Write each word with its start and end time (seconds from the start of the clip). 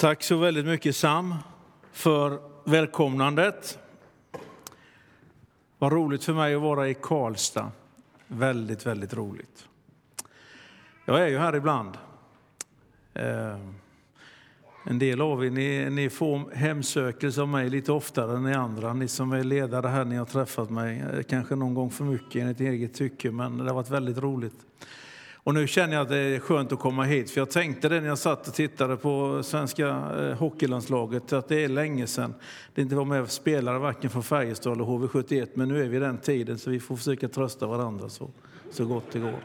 Tack 0.00 0.22
så 0.22 0.36
väldigt 0.36 0.66
mycket 0.66 0.96
Sam 0.96 1.34
för 1.92 2.38
välkomnandet. 2.64 3.78
Vad 5.78 5.92
roligt 5.92 6.24
för 6.24 6.32
mig 6.32 6.54
att 6.54 6.62
vara 6.62 6.88
i 6.88 6.94
Karlstad. 6.94 7.72
Väldigt, 8.26 8.86
väldigt 8.86 9.14
roligt. 9.14 9.68
Jag 11.04 11.20
är 11.20 11.26
ju 11.26 11.38
här 11.38 11.56
ibland. 11.56 11.98
Eh, 13.14 13.58
en 14.84 14.98
del 14.98 15.20
av 15.20 15.44
er 15.44 15.50
ni, 15.50 15.90
ni 15.90 16.10
får 16.10 16.54
hemsökelse 16.54 17.42
av 17.42 17.48
mig 17.48 17.70
lite 17.70 17.92
oftare 17.92 18.36
än 18.36 18.42
ni 18.42 18.54
andra. 18.54 18.92
Ni 18.92 19.08
som 19.08 19.32
är 19.32 19.44
ledare 19.44 19.88
här, 19.88 20.04
ni 20.04 20.16
har 20.16 20.26
träffat 20.26 20.70
mig 20.70 21.04
eh, 21.12 21.22
kanske 21.22 21.54
någon 21.54 21.74
gång 21.74 21.90
för 21.90 22.04
mycket 22.04 22.42
enligt 22.42 22.60
eget 22.60 22.94
tycke, 22.94 23.30
men 23.30 23.58
det 23.58 23.64
har 23.64 23.74
varit 23.74 23.90
väldigt 23.90 24.18
roligt. 24.18 24.66
Och 25.50 25.54
nu 25.54 25.66
känner 25.66 25.94
jag 25.94 26.02
att 26.02 26.08
det 26.08 26.16
är 26.18 26.38
skönt 26.38 26.72
att 26.72 26.78
komma 26.78 27.04
hit, 27.04 27.30
för 27.30 27.40
jag 27.40 27.50
tänkte 27.50 27.88
det 27.88 28.00
när 28.00 28.08
jag 28.08 28.18
satt 28.18 28.48
och 28.48 28.54
tittade 28.54 28.96
på 28.96 29.42
svenska 29.42 29.88
eh, 29.88 30.38
hockeylandslaget, 30.38 31.32
att 31.32 31.48
det 31.48 31.64
är 31.64 31.68
länge 31.68 32.06
sedan 32.06 32.34
det 32.74 32.82
inte 32.82 32.94
var 32.94 33.04
med 33.04 33.30
spelare 33.30 33.78
varken 33.78 34.10
från 34.10 34.22
Färjestad 34.22 34.72
eller 34.72 34.84
HV71, 34.84 35.48
men 35.54 35.68
nu 35.68 35.84
är 35.84 35.88
vi 35.88 35.96
i 35.96 36.00
den 36.00 36.18
tiden 36.18 36.58
så 36.58 36.70
vi 36.70 36.80
får 36.80 36.96
försöka 36.96 37.28
trösta 37.28 37.66
varandra 37.66 38.08
så, 38.08 38.30
så 38.70 38.84
gott 38.84 39.04
det 39.12 39.18
går. 39.18 39.44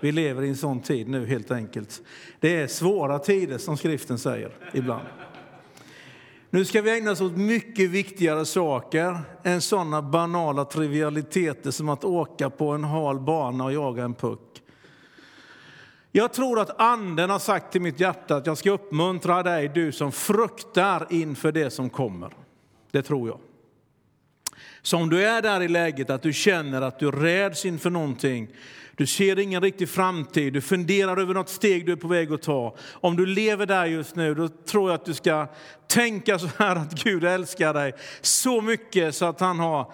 Vi 0.00 0.12
lever 0.12 0.42
i 0.42 0.48
en 0.48 0.56
sån 0.56 0.80
tid 0.80 1.08
nu 1.08 1.26
helt 1.26 1.50
enkelt. 1.50 2.02
Det 2.40 2.56
är 2.56 2.66
svåra 2.66 3.18
tider 3.18 3.58
som 3.58 3.76
skriften 3.76 4.18
säger 4.18 4.50
ibland. 4.72 5.06
Nu 6.50 6.64
ska 6.64 6.82
vi 6.82 6.98
ägna 6.98 7.10
oss 7.10 7.20
åt 7.20 7.36
mycket 7.36 7.90
viktigare 7.90 8.44
saker 8.44 9.18
än 9.42 9.60
sådana 9.60 10.02
banala 10.02 10.64
trivialiteter 10.64 11.70
som 11.70 11.88
att 11.88 12.04
åka 12.04 12.50
på 12.50 12.70
en 12.70 12.84
hal 12.84 13.20
bana 13.20 13.64
och 13.64 13.72
jaga 13.72 14.04
en 14.04 14.14
puck. 14.14 14.60
Jag 16.16 16.32
tror 16.32 16.60
att 16.60 16.80
anden 16.80 17.30
har 17.30 17.38
sagt 17.38 17.72
till 17.72 17.80
mitt 17.80 18.00
hjärta 18.00 18.36
att 18.36 18.46
jag 18.46 18.58
ska 18.58 18.70
uppmuntra 18.70 19.42
dig, 19.42 19.70
du 19.74 19.92
som 19.92 20.12
fruktar 20.12 21.06
inför 21.10 21.52
det 21.52 21.70
som 21.70 21.90
kommer. 21.90 22.32
Det 22.90 23.02
tror 23.02 23.28
jag. 23.28 23.38
Så 24.82 24.96
om 24.96 25.10
du 25.10 25.26
är 25.26 25.42
där 25.42 25.62
i 25.62 25.68
läget 25.68 26.10
att 26.10 26.22
du 26.22 26.32
känner 26.32 26.82
att 26.82 26.98
du 26.98 27.10
räds 27.10 27.64
inför 27.64 27.90
någonting, 27.90 28.48
du 28.96 29.06
ser 29.06 29.38
ingen 29.38 29.62
riktig 29.62 29.88
framtid, 29.88 30.52
du 30.52 30.60
funderar 30.60 31.16
över 31.16 31.34
något 31.34 31.48
steg 31.48 31.86
du 31.86 31.92
är 31.92 31.96
på 31.96 32.08
väg 32.08 32.32
att 32.32 32.42
ta. 32.42 32.76
Om 32.92 33.16
du 33.16 33.26
lever 33.26 33.66
där 33.66 33.86
just 33.86 34.16
nu, 34.16 34.34
då 34.34 34.48
tror 34.48 34.90
jag 34.90 34.94
att 34.94 35.04
du 35.04 35.14
ska 35.14 35.46
tänka 35.86 36.38
så 36.38 36.48
här 36.58 36.76
att 36.76 36.92
Gud 36.92 37.24
älskar 37.24 37.74
dig 37.74 37.92
så 38.20 38.60
mycket 38.60 39.14
så 39.14 39.24
att 39.24 39.40
han 39.40 39.58
har 39.58 39.92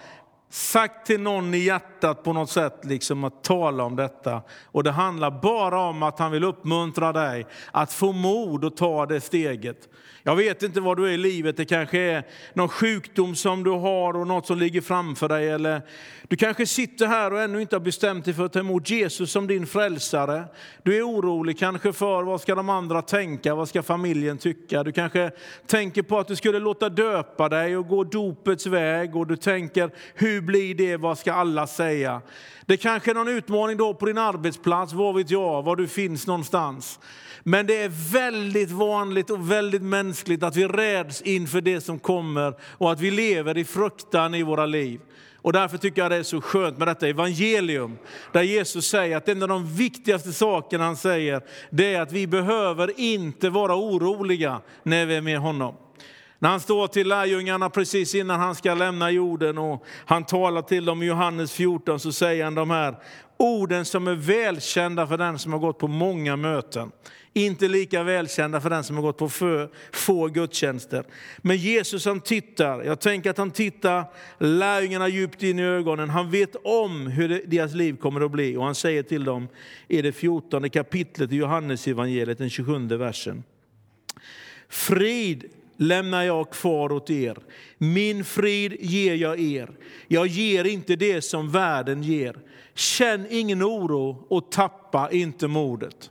sagt 0.50 1.06
till 1.06 1.20
någon 1.20 1.54
i 1.54 1.58
hjärtat 1.58 2.22
på 2.22 2.32
något 2.32 2.50
sätt 2.50 2.84
liksom 2.84 3.24
att 3.24 3.44
tala 3.44 3.84
om 3.84 3.96
detta. 3.96 4.42
Och 4.64 4.84
det 4.84 4.90
handlar 4.90 5.30
bara 5.30 5.80
om 5.80 6.02
att 6.02 6.18
han 6.18 6.32
vill 6.32 6.44
uppmuntra 6.44 7.12
dig 7.12 7.46
att 7.72 7.92
få 7.92 8.12
mod 8.12 8.64
att 8.64 8.76
ta 8.76 9.06
det 9.06 9.20
steget. 9.20 9.88
Jag 10.22 10.36
vet 10.36 10.62
inte 10.62 10.80
vad 10.80 10.96
du 10.96 11.06
är 11.06 11.12
i 11.12 11.16
livet, 11.16 11.56
det 11.56 11.64
kanske 11.64 11.98
är 11.98 12.24
någon 12.54 12.68
sjukdom 12.68 13.34
som 13.34 13.64
du 13.64 13.70
har 13.70 14.16
och 14.16 14.26
något 14.26 14.46
som 14.46 14.58
ligger 14.58 14.80
framför 14.80 15.28
dig. 15.28 15.48
Eller 15.48 15.82
du 16.28 16.36
kanske 16.36 16.66
sitter 16.66 17.06
här 17.06 17.32
och 17.32 17.40
ännu 17.40 17.60
inte 17.60 17.76
har 17.76 17.80
bestämt 17.80 18.24
dig 18.24 18.34
för 18.34 18.44
att 18.44 18.52
ta 18.52 18.58
emot 18.58 18.90
Jesus 18.90 19.32
som 19.32 19.46
din 19.46 19.66
frälsare. 19.66 20.44
Du 20.82 20.96
är 20.96 21.02
orolig 21.02 21.58
kanske 21.58 21.92
för 21.92 22.22
vad 22.22 22.40
ska 22.40 22.54
de 22.54 22.68
andra 22.68 23.02
tänka, 23.02 23.54
vad 23.54 23.68
ska 23.68 23.82
familjen 23.82 24.38
tycka? 24.38 24.82
Du 24.82 24.92
kanske 24.92 25.30
tänker 25.66 26.02
på 26.02 26.18
att 26.18 26.28
du 26.28 26.36
skulle 26.36 26.58
låta 26.58 26.88
döpa 26.88 27.48
dig 27.48 27.76
och 27.76 27.88
gå 27.88 28.04
dopets 28.04 28.66
väg 28.66 29.16
och 29.16 29.26
du 29.26 29.36
tänker 29.36 29.90
hur 30.14 30.39
blir 30.40 30.74
det, 30.74 30.96
vad 30.96 31.18
ska 31.18 31.32
alla 31.32 31.66
säga? 31.66 32.22
Det 32.66 32.76
kanske 32.76 33.10
är 33.10 33.14
någon 33.14 33.28
utmaning 33.28 33.76
då 33.76 33.94
på 33.94 34.06
din 34.06 34.18
arbetsplats, 34.18 34.92
vad 34.92 35.14
vet 35.14 35.30
jag, 35.30 35.62
var 35.62 35.76
du 35.76 35.88
finns 35.88 36.26
någonstans. 36.26 37.00
Men 37.42 37.66
det 37.66 37.82
är 37.82 38.12
väldigt 38.12 38.70
vanligt 38.70 39.30
och 39.30 39.50
väldigt 39.50 39.82
mänskligt 39.82 40.42
att 40.42 40.56
vi 40.56 40.66
räds 40.66 41.22
inför 41.22 41.60
det 41.60 41.80
som 41.80 41.98
kommer 41.98 42.54
och 42.62 42.92
att 42.92 43.00
vi 43.00 43.10
lever 43.10 43.58
i 43.58 43.64
fruktan 43.64 44.34
i 44.34 44.42
våra 44.42 44.66
liv. 44.66 45.00
Och 45.42 45.52
därför 45.52 45.78
tycker 45.78 46.02
jag 46.02 46.10
det 46.10 46.16
är 46.16 46.22
så 46.22 46.40
skönt 46.40 46.78
med 46.78 46.88
detta 46.88 47.08
evangelium, 47.08 47.98
där 48.32 48.42
Jesus 48.42 48.88
säger 48.88 49.16
att 49.16 49.28
en 49.28 49.42
av 49.42 49.48
de 49.48 49.66
viktigaste 49.74 50.32
sakerna 50.32 50.84
han 50.84 50.96
säger, 50.96 51.42
det 51.70 51.94
är 51.94 52.00
att 52.00 52.12
vi 52.12 52.26
behöver 52.26 53.00
inte 53.00 53.50
vara 53.50 53.76
oroliga 53.76 54.60
när 54.82 55.06
vi 55.06 55.16
är 55.16 55.20
med 55.20 55.38
honom. 55.38 55.74
När 56.42 56.48
han 56.48 56.60
står 56.60 56.86
till 56.86 57.08
lärjungarna 57.08 57.70
precis 57.70 58.14
innan 58.14 58.40
han 58.40 58.54
ska 58.54 58.74
lämna 58.74 59.10
jorden 59.10 59.58
och 59.58 59.84
han 60.06 60.24
talar 60.24 60.62
till 60.62 60.84
dem 60.84 61.02
i 61.02 61.06
Johannes 61.06 61.52
14 61.52 62.00
så 62.00 62.12
säger 62.12 62.44
han 62.44 62.54
de 62.54 62.70
här 62.70 62.96
orden 63.36 63.84
som 63.84 64.08
är 64.08 64.14
välkända 64.14 65.06
för 65.06 65.18
den 65.18 65.38
som 65.38 65.52
har 65.52 65.60
gått 65.60 65.78
på 65.78 65.88
många 65.88 66.36
möten. 66.36 66.90
Inte 67.32 67.68
lika 67.68 68.02
välkända 68.02 68.60
för 68.60 68.70
den 68.70 68.84
som 68.84 68.96
har 68.96 69.02
gått 69.02 69.18
på 69.18 69.28
för, 69.28 69.70
få 69.92 70.26
gudstjänster. 70.26 71.04
Men 71.38 71.56
Jesus 71.56 72.06
han 72.06 72.20
tittar, 72.20 72.82
jag 72.82 73.00
tänker 73.00 73.30
att 73.30 73.38
han 73.38 73.50
tittar 73.50 74.04
lärjungarna 74.38 75.08
djupt 75.08 75.42
in 75.42 75.58
i 75.58 75.62
ögonen. 75.62 76.10
Han 76.10 76.30
vet 76.30 76.56
om 76.64 77.06
hur 77.06 77.42
deras 77.46 77.74
liv 77.74 77.96
kommer 77.96 78.20
att 78.20 78.30
bli 78.30 78.56
och 78.56 78.64
han 78.64 78.74
säger 78.74 79.02
till 79.02 79.24
dem 79.24 79.48
i 79.88 80.02
det 80.02 80.12
14 80.12 80.70
kapitlet 80.70 81.32
i 81.32 81.36
Johannes 81.36 81.86
evangeliet, 81.86 82.38
den 82.38 82.50
27 82.50 82.86
versen. 82.86 83.44
Frid 84.68 85.44
lämnar 85.80 86.22
jag 86.22 86.50
kvar 86.50 86.92
åt 86.92 87.10
er. 87.10 87.36
Min 87.78 88.24
frid 88.24 88.76
ger 88.80 89.14
jag 89.14 89.40
er. 89.40 89.70
Jag 90.08 90.26
ger 90.26 90.64
inte 90.64 90.96
det 90.96 91.22
som 91.22 91.50
världen 91.50 92.02
ger. 92.02 92.38
Känn 92.74 93.26
ingen 93.30 93.62
oro 93.62 94.26
och 94.28 94.50
tappa 94.50 95.10
inte 95.10 95.48
modet 95.48 96.10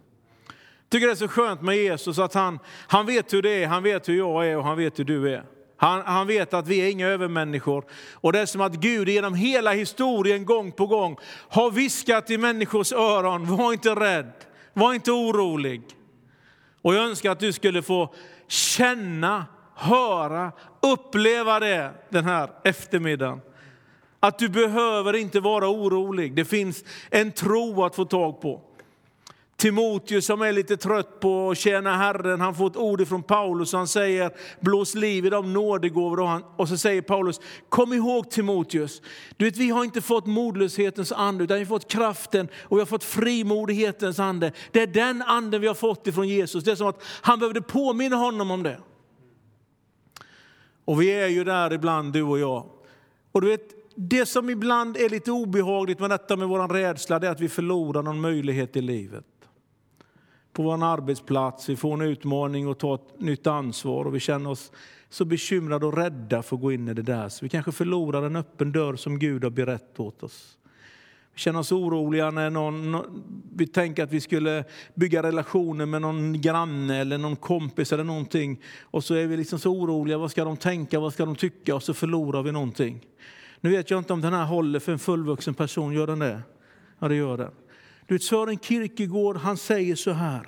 tycker 0.90 1.08
det 1.08 1.14
är 1.14 1.16
så 1.16 1.28
skönt 1.28 1.62
med 1.62 1.78
Jesus 1.78 2.20
att 2.20 2.34
han, 2.34 2.60
han 2.88 3.06
vet 3.06 3.34
hur 3.34 3.42
det 3.42 3.64
är, 3.64 3.68
han 3.68 3.84
vet 3.84 4.10
hur 4.10 4.18
jag 4.18 4.48
är 4.48 4.58
och 4.58 4.64
han 4.64 4.78
vet 4.78 5.00
hur 5.00 5.04
du 5.04 5.34
är. 5.34 5.44
Han, 5.78 6.02
han 6.06 6.28
vet 6.28 6.54
att 6.54 6.68
vi 6.68 6.80
är 6.80 6.92
inga 6.92 7.08
övermänniskor. 7.08 7.86
Och 8.14 8.34
det 8.34 8.40
är 8.40 8.46
som 8.46 8.62
att 8.62 8.74
Gud 8.74 9.10
genom 9.10 9.34
hela 9.34 9.72
historien 9.72 10.46
gång 10.46 10.72
på 10.72 10.88
gång 10.88 11.18
har 11.50 11.72
viskat 11.72 12.30
i 12.30 12.38
människors 12.38 12.92
öron, 12.92 13.58
var 13.58 13.74
inte 13.74 13.96
rädd, 13.96 14.32
var 14.74 14.94
inte 14.94 15.12
orolig. 15.12 15.82
Och 16.82 16.96
jag 16.96 17.06
önskar 17.06 17.32
att 17.32 17.40
du 17.40 17.54
skulle 17.54 17.82
få 17.82 18.14
känna, 18.48 19.46
höra, 19.80 20.52
uppleva 20.82 21.60
det 21.60 21.92
den 22.10 22.26
här 22.26 22.50
eftermiddagen. 22.64 23.42
Att 24.20 24.40
du 24.40 24.50
behöver 24.50 25.16
inte 25.16 25.40
vara 25.40 25.70
orolig. 25.70 26.36
Det 26.36 26.46
finns 26.46 26.84
en 27.10 27.32
tro 27.32 27.84
att 27.84 27.96
få 27.96 28.06
tag 28.06 28.42
på. 28.42 28.62
Timoteus 29.60 30.26
som 30.26 30.42
är 30.42 30.52
lite 30.52 30.78
trött 30.78 31.20
på 31.20 31.50
att 31.50 31.58
tjäna 31.58 31.98
Herren, 31.98 32.42
han 32.42 32.56
får 32.56 32.68
ett 32.68 32.78
ord 32.78 33.08
från 33.08 33.24
Paulus 33.24 33.74
och 33.74 33.80
han 33.80 33.88
säger 33.88 34.32
blås 34.60 34.96
liv 34.96 35.26
i 35.26 35.30
de 35.30 35.54
nådegåvor. 35.54 36.20
Och, 36.20 36.28
han, 36.28 36.44
och 36.58 36.70
så 36.70 36.78
säger 36.78 37.02
Paulus, 37.02 37.40
kom 37.70 37.94
ihåg 37.94 38.32
Timoteus, 38.32 39.02
du 39.38 39.46
vet 39.46 39.58
vi 39.58 39.70
har 39.70 39.84
inte 39.84 40.02
fått 40.02 40.26
modlöshetens 40.26 41.12
ande 41.12 41.44
utan 41.44 41.58
vi 41.58 41.64
har 41.64 41.70
fått 41.70 41.92
kraften 41.92 42.48
och 42.62 42.78
vi 42.78 42.82
har 42.82 42.86
fått 42.86 43.04
frimodighetens 43.04 44.20
ande. 44.20 44.52
Det 44.72 44.82
är 44.82 44.88
den 44.88 45.22
anden 45.22 45.62
vi 45.62 45.68
har 45.68 45.76
fått 45.76 46.08
ifrån 46.08 46.28
Jesus. 46.28 46.64
Det 46.64 46.72
är 46.72 46.76
som 46.76 46.88
att 46.88 47.04
han 47.22 47.40
behövde 47.40 47.62
påminna 47.62 48.16
honom 48.16 48.52
om 48.52 48.64
det. 48.64 48.80
Och 50.90 51.02
vi 51.02 51.12
är 51.12 51.28
ju 51.28 51.44
där 51.44 51.74
ibland 51.74 52.14
du 52.14 52.24
och 52.24 52.40
jag. 52.40 52.66
Och 53.32 53.42
du 53.42 53.48
vet, 53.48 53.74
det 53.96 54.26
som 54.26 54.50
ibland 54.50 54.98
är 54.98 55.10
lite 55.10 55.32
obehagligt 55.32 56.00
med 56.00 56.10
detta 56.10 56.36
med 56.36 56.48
vår 56.48 56.68
rädsla, 56.68 57.20
det 57.20 57.28
är 57.28 57.32
att 57.32 57.40
vi 57.40 57.50
förlorar 57.50 58.04
någon 58.04 58.22
möjlighet 58.22 58.76
i 58.76 58.82
livet 58.82 59.26
på 60.54 60.64
vår 60.64 60.84
arbetsplats, 60.84 61.70
vi 61.70 61.76
får 61.76 61.94
en 61.94 62.02
utmaning 62.02 62.68
och 62.68 62.78
tar 62.78 62.96
ett 62.96 63.20
nytt 63.20 63.48
ansvar 63.48 64.06
och 64.06 64.16
vi 64.16 64.20
känner 64.20 64.50
oss 64.50 64.72
så 65.10 65.26
bekymrade 65.26 65.86
och 65.86 65.98
rädda 65.98 66.44
för 66.44 66.56
att 66.56 66.62
gå 66.62 66.72
in 66.72 66.88
i 66.88 66.94
det 66.94 67.02
där. 67.02 67.30
Så 67.30 67.46
vi 67.46 67.50
kanske 67.50 67.72
förlorar 67.72 68.24
en 68.24 68.36
öppen 68.36 68.72
dörr 68.72 68.96
som 68.96 69.20
Gud 69.20 69.44
har 69.44 69.52
berett 69.52 70.00
åt 70.00 70.24
oss 70.24 70.58
känna 71.40 71.60
oss 71.60 71.72
oroliga 71.72 72.32
när 72.32 72.50
någon, 72.50 73.04
vi 73.56 73.68
tänker 73.68 74.04
att 74.04 74.12
vi 74.12 74.22
skulle 74.22 74.64
bygga 74.94 75.24
relationer 75.24 75.86
med 75.86 76.02
någon 76.02 76.42
granne 76.42 76.98
eller 76.98 77.18
någon 77.18 77.36
kompis 77.36 77.94
eller 77.94 78.04
någonting. 78.04 78.62
Och 78.82 79.04
så 79.04 79.14
är 79.16 79.28
vi 79.28 79.38
liksom 79.38 79.60
så 79.60 79.72
oroliga, 79.72 80.18
vad 80.18 80.32
ska 80.32 80.44
de 80.44 80.58
tänka, 80.58 81.00
vad 81.00 81.14
ska 81.14 81.26
de 81.26 81.36
tycka? 81.36 81.76
Och 81.76 81.84
så 81.84 81.94
förlorar 81.94 82.44
vi 82.44 82.52
någonting. 82.52 83.06
Nu 83.62 83.70
vet 83.70 83.92
jag 83.92 83.98
inte 83.98 84.14
om 84.14 84.22
den 84.22 84.34
här 84.34 84.46
håller 84.46 84.80
för 84.80 84.92
en 84.92 85.00
fullvuxen 85.00 85.54
person, 85.54 85.94
gör 85.94 86.08
den 86.08 86.20
det? 86.20 86.42
Ja, 87.00 87.08
det 87.08 87.16
gör 87.16 87.38
den. 87.38 87.52
Du 88.08 88.16
vet, 88.16 88.24
Sören 88.24 88.60
Kierkegaard 88.60 89.38
han 89.38 89.58
säger 89.58 89.96
så 89.96 90.12
här. 90.12 90.48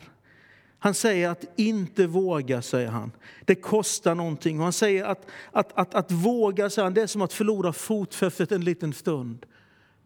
Han 0.80 0.94
säger 0.94 1.30
att 1.30 1.46
inte 1.56 2.08
våga, 2.08 2.62
säger 2.62 2.90
han. 2.90 3.12
Det 3.46 3.56
kostar 3.56 4.16
någonting. 4.16 4.58
Och 4.58 4.64
han 4.64 4.74
säger 4.74 5.06
att, 5.06 5.28
att, 5.52 5.72
att, 5.78 5.96
att 5.96 6.12
våga, 6.12 6.70
säger 6.70 6.84
han, 6.84 6.94
det 6.94 7.02
är 7.02 7.08
som 7.08 7.22
att 7.22 7.34
förlora 7.34 7.74
fotfästet 7.74 8.52
en 8.52 8.64
liten 8.64 8.94
stund. 8.94 9.46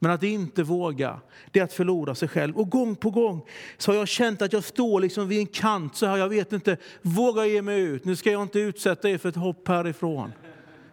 Men 0.06 0.14
att 0.14 0.24
inte 0.24 0.64
våga, 0.64 1.20
det 1.52 1.60
är 1.60 1.64
att 1.64 1.74
förlora 1.74 2.16
sig 2.16 2.28
själv. 2.28 2.58
Och 2.58 2.70
gång 2.70 2.96
på 2.96 3.10
gång 3.10 3.46
så 3.78 3.92
har 3.92 3.98
jag 3.98 4.08
känt 4.08 4.42
att 4.42 4.54
jag 4.54 4.64
står 4.64 5.00
liksom 5.00 5.28
vid 5.28 5.40
en 5.40 5.48
kant 5.48 5.96
så 5.96 6.06
här, 6.06 6.18
jag 6.18 6.30
vet 6.30 6.54
inte, 6.54 6.78
vågar 7.02 7.42
jag 7.44 7.52
ge 7.52 7.62
mig 7.62 7.82
ut? 7.82 8.06
Nu 8.06 8.16
ska 8.16 8.32
jag 8.32 8.42
inte 8.42 8.60
utsätta 8.60 9.10
er 9.10 9.18
för 9.18 9.30
ett 9.30 9.36
hopp 9.36 9.68
härifrån. 9.68 10.34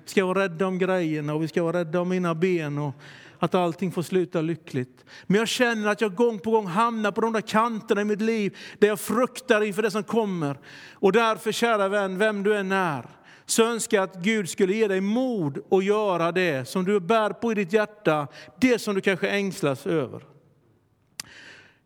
Vi 0.05 0.11
ska 0.11 0.25
vara 0.25 0.43
rädda 0.43 0.67
om 0.67 0.79
grejerna 0.79 1.35
och 1.35 1.43
vi 1.43 1.49
ska 1.49 1.63
vara 1.63 1.79
rädda 1.79 2.01
om 2.01 2.09
mina 2.09 2.35
ben 2.35 2.79
och 2.79 2.95
att 3.39 3.55
allting 3.55 3.93
får 3.93 4.03
sluta 4.03 4.41
lyckligt. 4.41 5.05
Men 5.27 5.39
jag 5.39 5.49
känner 5.49 5.89
att 5.89 6.01
jag 6.01 6.15
gång 6.15 6.39
på 6.39 6.51
gång 6.51 6.67
hamnar 6.67 7.13
på 7.13 7.21
de 7.21 7.33
där 7.33 7.41
kanterna 7.41 8.01
i 8.01 8.05
mitt 8.05 8.21
liv 8.21 8.57
där 8.79 8.89
jag 8.89 9.01
fruktar 9.01 9.61
inför 9.61 9.83
det 9.83 9.91
som 9.91 10.03
kommer. 10.03 10.59
Och 10.93 11.13
därför, 11.13 11.53
kära 11.53 11.89
vän, 11.89 12.19
vem 12.19 12.43
du 12.43 12.57
än 12.57 12.73
är, 12.73 13.07
så 13.47 13.63
önskar 13.65 13.97
jag 13.97 14.05
att 14.05 14.23
Gud 14.23 14.49
skulle 14.49 14.75
ge 14.75 14.89
dig 14.89 15.01
mod 15.01 15.59
att 15.71 15.85
göra 15.85 16.33
det 16.33 16.69
som 16.69 16.85
du 16.85 17.01
bär 17.01 17.31
på 17.31 17.53
i 17.53 17.55
ditt 17.55 17.73
hjärta, 17.73 18.29
det 18.61 18.79
som 18.79 18.95
du 18.95 19.01
kanske 19.01 19.29
ängslas 19.29 19.87
över. 19.87 20.25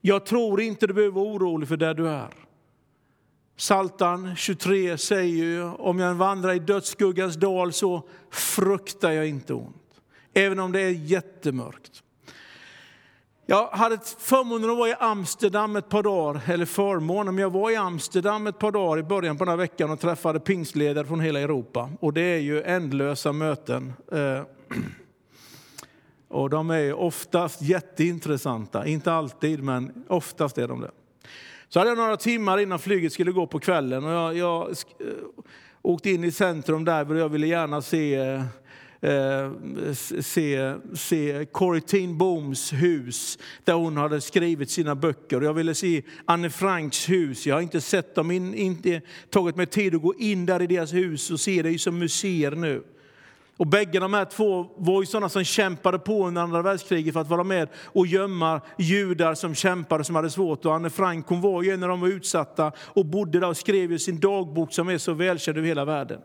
Jag 0.01 0.27
tror 0.27 0.61
inte 0.61 0.87
du 0.87 0.95
behöver 0.95 1.15
vara 1.15 1.25
orolig 1.25 1.69
för 1.69 1.77
där 1.77 1.95
du 1.95 2.09
är. 2.09 2.35
Saltan 3.57 4.37
23 4.37 4.99
säger 4.99 5.45
ju, 5.45 5.63
om 5.65 5.99
jag 5.99 6.15
vandrar 6.15 6.55
i 6.55 6.59
dödsskuggans 6.59 7.37
dal 7.37 7.73
så 7.73 8.09
fruktar 8.31 9.11
jag 9.11 9.29
inte 9.29 9.55
ont. 9.55 10.01
Även 10.35 10.59
om 10.59 10.73
det 10.73 10.81
är 10.81 10.91
jättemörkt. 10.91 12.03
Jag 13.49 13.67
hade 13.67 13.99
förmånen 14.19 14.71
att 14.71 14.77
vara 14.77 14.89
i 14.89 14.95
Amsterdam 14.99 15.77
ett 15.77 15.89
par 15.89 16.03
dagar, 16.03 16.41
eller 16.47 16.65
förmånen, 16.65 17.35
men 17.35 17.43
jag 17.43 17.51
var 17.51 17.71
i 17.71 17.77
Amsterdam 17.77 18.47
ett 18.47 18.59
par 18.59 18.73
dagar 18.73 18.99
i 18.99 19.03
början 19.03 19.39
på 19.39 19.45
den 19.45 19.51
här 19.53 19.57
veckan 19.57 19.91
och 19.91 20.01
träffade 20.01 20.41
pingstledare 20.41 21.07
från 21.07 21.21
hela 21.21 21.41
Europa. 21.41 21.91
Och 22.01 22.13
det 22.13 22.21
är 22.21 22.39
ju 22.39 22.63
ändlösa 22.63 23.33
möten. 23.33 23.93
Eh, 24.13 24.43
och 26.29 26.51
de 26.51 26.71
är 26.71 26.93
oftast 26.93 27.63
jätteintressanta, 27.63 28.87
inte 28.87 29.13
alltid, 29.13 29.63
men 29.63 30.05
oftast 30.09 30.59
är 30.59 30.69
de 30.69 30.81
det. 30.81 30.91
Så 31.69 31.79
hade 31.79 31.91
jag 31.91 31.99
några 31.99 32.17
timmar 32.17 32.59
innan 32.59 32.79
flyget 32.79 33.13
skulle 33.13 33.33
gå 33.33 33.47
på 33.47 33.59
kvällen 33.59 34.05
och 34.05 34.13
jag, 34.13 34.37
jag 34.37 34.69
eh, 34.69 34.75
åkte 35.83 36.11
in 36.11 36.25
i 36.25 36.31
centrum 36.31 36.85
där 36.85 37.05
för 37.05 37.15
jag 37.15 37.29
ville 37.29 37.47
gärna 37.47 37.83
se 37.83 38.15
eh, 38.15 38.43
Eh, 39.07 39.51
se, 40.21 40.75
se 40.95 41.47
Corrie 41.53 42.09
Booms 42.09 42.73
hus 42.73 43.39
där 43.65 43.73
hon 43.73 43.97
hade 43.97 44.21
skrivit 44.21 44.71
sina 44.71 44.95
böcker. 44.95 45.41
Jag 45.41 45.55
ville 45.55 45.75
se 45.75 46.03
Anne 46.25 46.51
Franks 46.51 47.09
hus. 47.09 47.47
Jag 47.47 47.55
har 47.55 47.63
inte 47.63 47.81
sett 47.81 48.15
dem, 48.15 48.31
in, 48.31 48.55
inte 48.55 49.01
tagit 49.31 49.57
mig 49.57 49.67
tid 49.67 49.95
att 49.95 50.03
gå 50.03 50.15
in 50.15 50.47
där 50.47 50.63
i 50.63 50.67
deras 50.67 50.93
hus 50.93 51.31
och 51.31 51.41
se 51.41 51.63
det 51.63 51.79
som 51.79 51.99
museer 51.99 52.51
nu. 52.51 52.83
Och 53.57 53.67
bägge 53.67 54.01
de 54.01 54.15
här 54.15 54.25
två 54.25 54.67
var 54.77 55.03
ju 55.03 55.07
sådana 55.07 55.29
som 55.29 55.45
kämpade 55.45 55.99
på 55.99 56.27
under 56.27 56.43
andra 56.43 56.63
världskriget 56.63 57.15
för 57.15 57.21
att 57.21 57.29
vara 57.29 57.45
med 57.45 57.69
och 57.75 58.07
gömma 58.07 58.61
judar 58.79 59.35
som 59.35 59.55
kämpade, 59.55 60.05
som 60.05 60.17
hade 60.17 60.31
svårt. 60.31 60.67
Och 60.67 60.75
Anne 60.75 60.91
Frank 60.91 61.27
hon 61.29 61.41
var 61.41 61.63
ju 61.63 61.71
en 61.71 61.83
av 61.83 61.89
de 61.89 62.05
utsatta 62.05 62.73
och 62.79 63.07
bodde 63.07 63.41
där 63.41 63.49
och 63.49 63.57
skrev 63.57 63.93
ju 63.93 63.99
sin 63.99 64.21
dagbok 64.21 64.73
som 64.73 64.89
är 64.89 64.99
så 64.99 65.13
välkänd 65.13 65.59
över 65.59 65.69
hela 65.69 65.85
världen. 65.85 66.21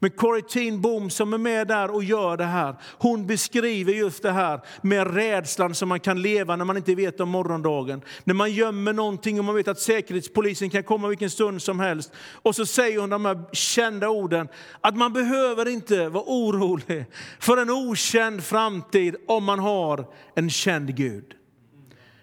Men 0.00 0.10
Corrie 0.10 0.42
ten 0.42 0.80
Boom 0.80 1.10
som 1.10 1.32
är 1.32 1.38
med 1.38 1.68
där 1.68 1.90
och 1.90 2.04
gör 2.04 2.36
det 2.36 2.44
här, 2.44 2.76
hon 2.98 3.26
beskriver 3.26 3.92
just 3.92 4.22
det 4.22 4.32
här 4.32 4.60
med 4.82 5.14
rädslan 5.14 5.74
som 5.74 5.88
man 5.88 6.00
kan 6.00 6.22
leva 6.22 6.56
när 6.56 6.64
man 6.64 6.76
inte 6.76 6.94
vet 6.94 7.20
om 7.20 7.28
morgondagen. 7.28 8.02
När 8.24 8.34
man 8.34 8.52
gömmer 8.52 8.92
någonting 8.92 9.38
och 9.38 9.44
man 9.44 9.54
vet 9.54 9.68
att 9.68 9.80
säkerhetspolisen 9.80 10.70
kan 10.70 10.82
komma 10.82 11.08
vilken 11.08 11.30
stund 11.30 11.62
som 11.62 11.80
helst. 11.80 12.12
Och 12.42 12.56
så 12.56 12.66
säger 12.66 13.00
hon 13.00 13.10
de 13.10 13.24
här 13.24 13.44
kända 13.52 14.08
orden, 14.08 14.48
att 14.80 14.96
man 14.96 15.12
behöver 15.12 15.68
inte 15.68 16.08
vara 16.08 16.24
orolig 16.26 17.04
för 17.40 17.56
en 17.56 17.70
okänd 17.70 18.44
framtid 18.44 19.16
om 19.26 19.44
man 19.44 19.58
har 19.58 20.06
en 20.34 20.50
känd 20.50 20.96
Gud. 20.96 21.34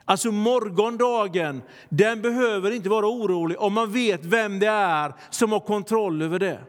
Alltså 0.06 0.32
morgondagen, 0.32 1.62
den 1.90 2.22
behöver 2.22 2.72
inte 2.72 2.90
vara 2.90 3.08
orolig 3.08 3.60
om 3.60 3.74
man 3.74 3.92
vet 3.92 4.26
vem 4.26 4.60
det 4.60 4.68
är 4.68 5.14
som 5.30 5.52
har 5.52 5.60
kontroll 5.60 6.22
över 6.22 6.40
det 6.40 6.60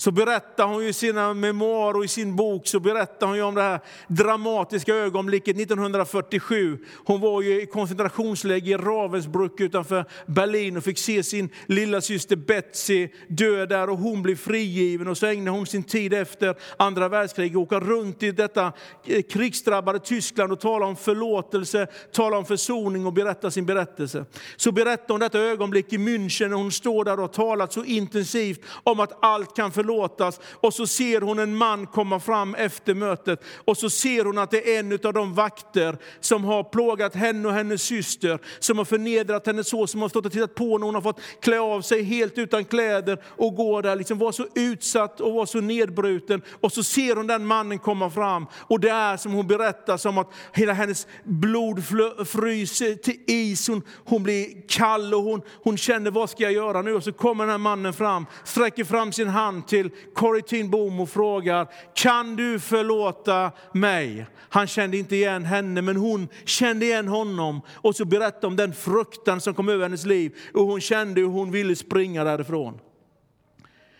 så 0.00 0.10
berättar 0.10 0.66
hon 0.66 0.82
i 0.82 0.92
sina 0.92 1.34
memoarer 1.34 1.96
och 1.96 2.04
i 2.04 2.08
sin 2.08 2.36
bok 2.36 2.66
så 2.66 2.80
berättar 2.80 3.26
hon 3.26 3.40
om 3.40 3.54
det 3.54 3.62
här 3.62 3.80
dramatiska 4.08 4.94
ögonblicket 4.94 5.56
1947. 5.56 6.78
Hon 7.04 7.20
var 7.20 7.42
ju 7.42 7.62
i 7.62 7.66
koncentrationsläger 7.66 8.78
i 8.78 8.82
Ravensbrück 8.82 9.60
utanför 9.60 10.04
Berlin 10.26 10.76
och 10.76 10.84
fick 10.84 10.98
se 10.98 11.22
sin 11.22 11.50
lilla 11.66 12.00
syster 12.00 12.36
Betsy 12.36 13.08
dö 13.28 13.66
där 13.66 13.90
och 13.90 13.98
hon 13.98 14.22
blev 14.22 14.36
frigiven. 14.36 15.08
Och 15.08 15.18
så 15.18 15.26
ägnade 15.26 15.56
hon 15.56 15.66
sin 15.66 15.82
tid 15.82 16.14
efter 16.14 16.56
andra 16.76 17.08
världskriget 17.08 17.56
åka 17.56 17.80
runt 17.80 18.22
i 18.22 18.32
detta 18.32 18.72
eh, 19.06 19.22
krigsdrabbade 19.22 19.98
Tyskland 19.98 20.52
och 20.52 20.60
tala 20.60 20.86
om 20.86 20.96
förlåtelse, 20.96 21.86
tala 22.12 22.38
om 22.38 22.44
försoning 22.44 23.06
och 23.06 23.12
berätta 23.12 23.50
sin 23.50 23.66
berättelse. 23.66 24.24
Så 24.56 24.72
berättar 24.72 25.14
hon 25.14 25.20
detta 25.20 25.38
ögonblick 25.38 25.92
i 25.92 25.98
München 25.98 26.48
när 26.48 26.56
hon 26.56 26.72
står 26.72 27.04
där 27.04 27.12
och 27.12 27.20
har 27.20 27.28
talat 27.28 27.72
så 27.72 27.84
intensivt 27.84 28.60
om 28.84 29.00
att 29.00 29.24
allt 29.24 29.56
kan 29.56 29.72
förlåtas 29.72 29.87
förlåtas. 29.88 30.40
Och 30.52 30.74
så 30.74 30.86
ser 30.86 31.20
hon 31.20 31.38
en 31.38 31.56
man 31.56 31.86
komma 31.86 32.20
fram 32.20 32.54
efter 32.54 32.94
mötet 32.94 33.44
och 33.64 33.76
så 33.76 33.90
ser 33.90 34.24
hon 34.24 34.38
att 34.38 34.50
det 34.50 34.74
är 34.74 34.78
en 34.78 34.92
av 34.92 35.12
de 35.12 35.34
vakter 35.34 35.98
som 36.20 36.44
har 36.44 36.64
plågat 36.64 37.14
henne 37.14 37.48
och 37.48 37.54
hennes 37.54 37.82
syster, 37.82 38.38
som 38.58 38.78
har 38.78 38.84
förnedrat 38.84 39.46
henne 39.46 39.64
så, 39.64 39.86
som 39.86 40.02
har 40.02 40.08
stått 40.08 40.26
och 40.26 40.32
tittat 40.32 40.54
på 40.54 40.78
när 40.78 40.86
hon 40.86 40.94
har 40.94 41.02
fått 41.02 41.20
klä 41.40 41.60
av 41.60 41.80
sig 41.80 42.02
helt 42.02 42.38
utan 42.38 42.64
kläder 42.64 43.22
och 43.26 43.54
gå 43.54 43.80
där, 43.80 43.96
liksom 43.96 44.18
var 44.18 44.32
så 44.32 44.46
utsatt 44.54 45.20
och 45.20 45.32
var 45.32 45.46
så 45.46 45.60
nedbruten. 45.60 46.42
Och 46.60 46.72
så 46.72 46.82
ser 46.82 47.16
hon 47.16 47.26
den 47.26 47.46
mannen 47.46 47.78
komma 47.78 48.10
fram 48.10 48.46
och 48.52 48.80
det 48.80 48.90
är 48.90 49.16
som 49.16 49.32
hon 49.32 49.46
berättar, 49.46 49.96
som 49.96 50.18
att 50.18 50.30
hela 50.52 50.72
hennes 50.72 51.06
blod 51.24 51.84
fryser 52.28 52.94
till 52.94 53.20
is, 53.26 53.68
hon, 53.68 53.82
hon 54.04 54.22
blir 54.22 54.68
kall 54.68 55.14
och 55.14 55.22
hon, 55.22 55.42
hon 55.62 55.76
känner 55.76 56.10
vad 56.10 56.30
ska 56.30 56.42
jag 56.42 56.52
göra 56.52 56.82
nu? 56.82 56.94
Och 56.94 57.04
så 57.04 57.12
kommer 57.12 57.44
den 57.44 57.50
här 57.50 57.58
mannen 57.58 57.92
fram, 57.92 58.26
sträcker 58.44 58.84
fram 58.84 59.12
sin 59.12 59.28
hand 59.28 59.66
till 59.66 59.77
till 59.82 59.90
Corrie 60.14 60.42
ten 60.42 60.70
Boom 60.70 61.00
och 61.00 61.10
frågar, 61.10 61.66
kan 61.94 62.36
du 62.36 62.60
förlåta 62.60 63.50
mig? 63.72 64.26
Han 64.48 64.66
kände 64.66 64.96
inte 64.96 65.16
igen 65.16 65.44
henne, 65.44 65.82
men 65.82 65.96
hon 65.96 66.28
kände 66.44 66.86
igen 66.86 67.08
honom. 67.08 67.60
Och 67.74 67.96
så 67.96 68.04
berättade 68.04 68.46
om 68.46 68.56
den 68.56 68.72
fruktan 68.72 69.40
som 69.40 69.54
kom 69.54 69.68
över 69.68 69.82
hennes 69.82 70.06
liv 70.06 70.36
och 70.54 70.64
hon 70.66 70.80
kände 70.80 71.20
hur 71.20 71.28
hon 71.28 71.50
ville 71.50 71.76
springa 71.76 72.24
därifrån. 72.24 72.78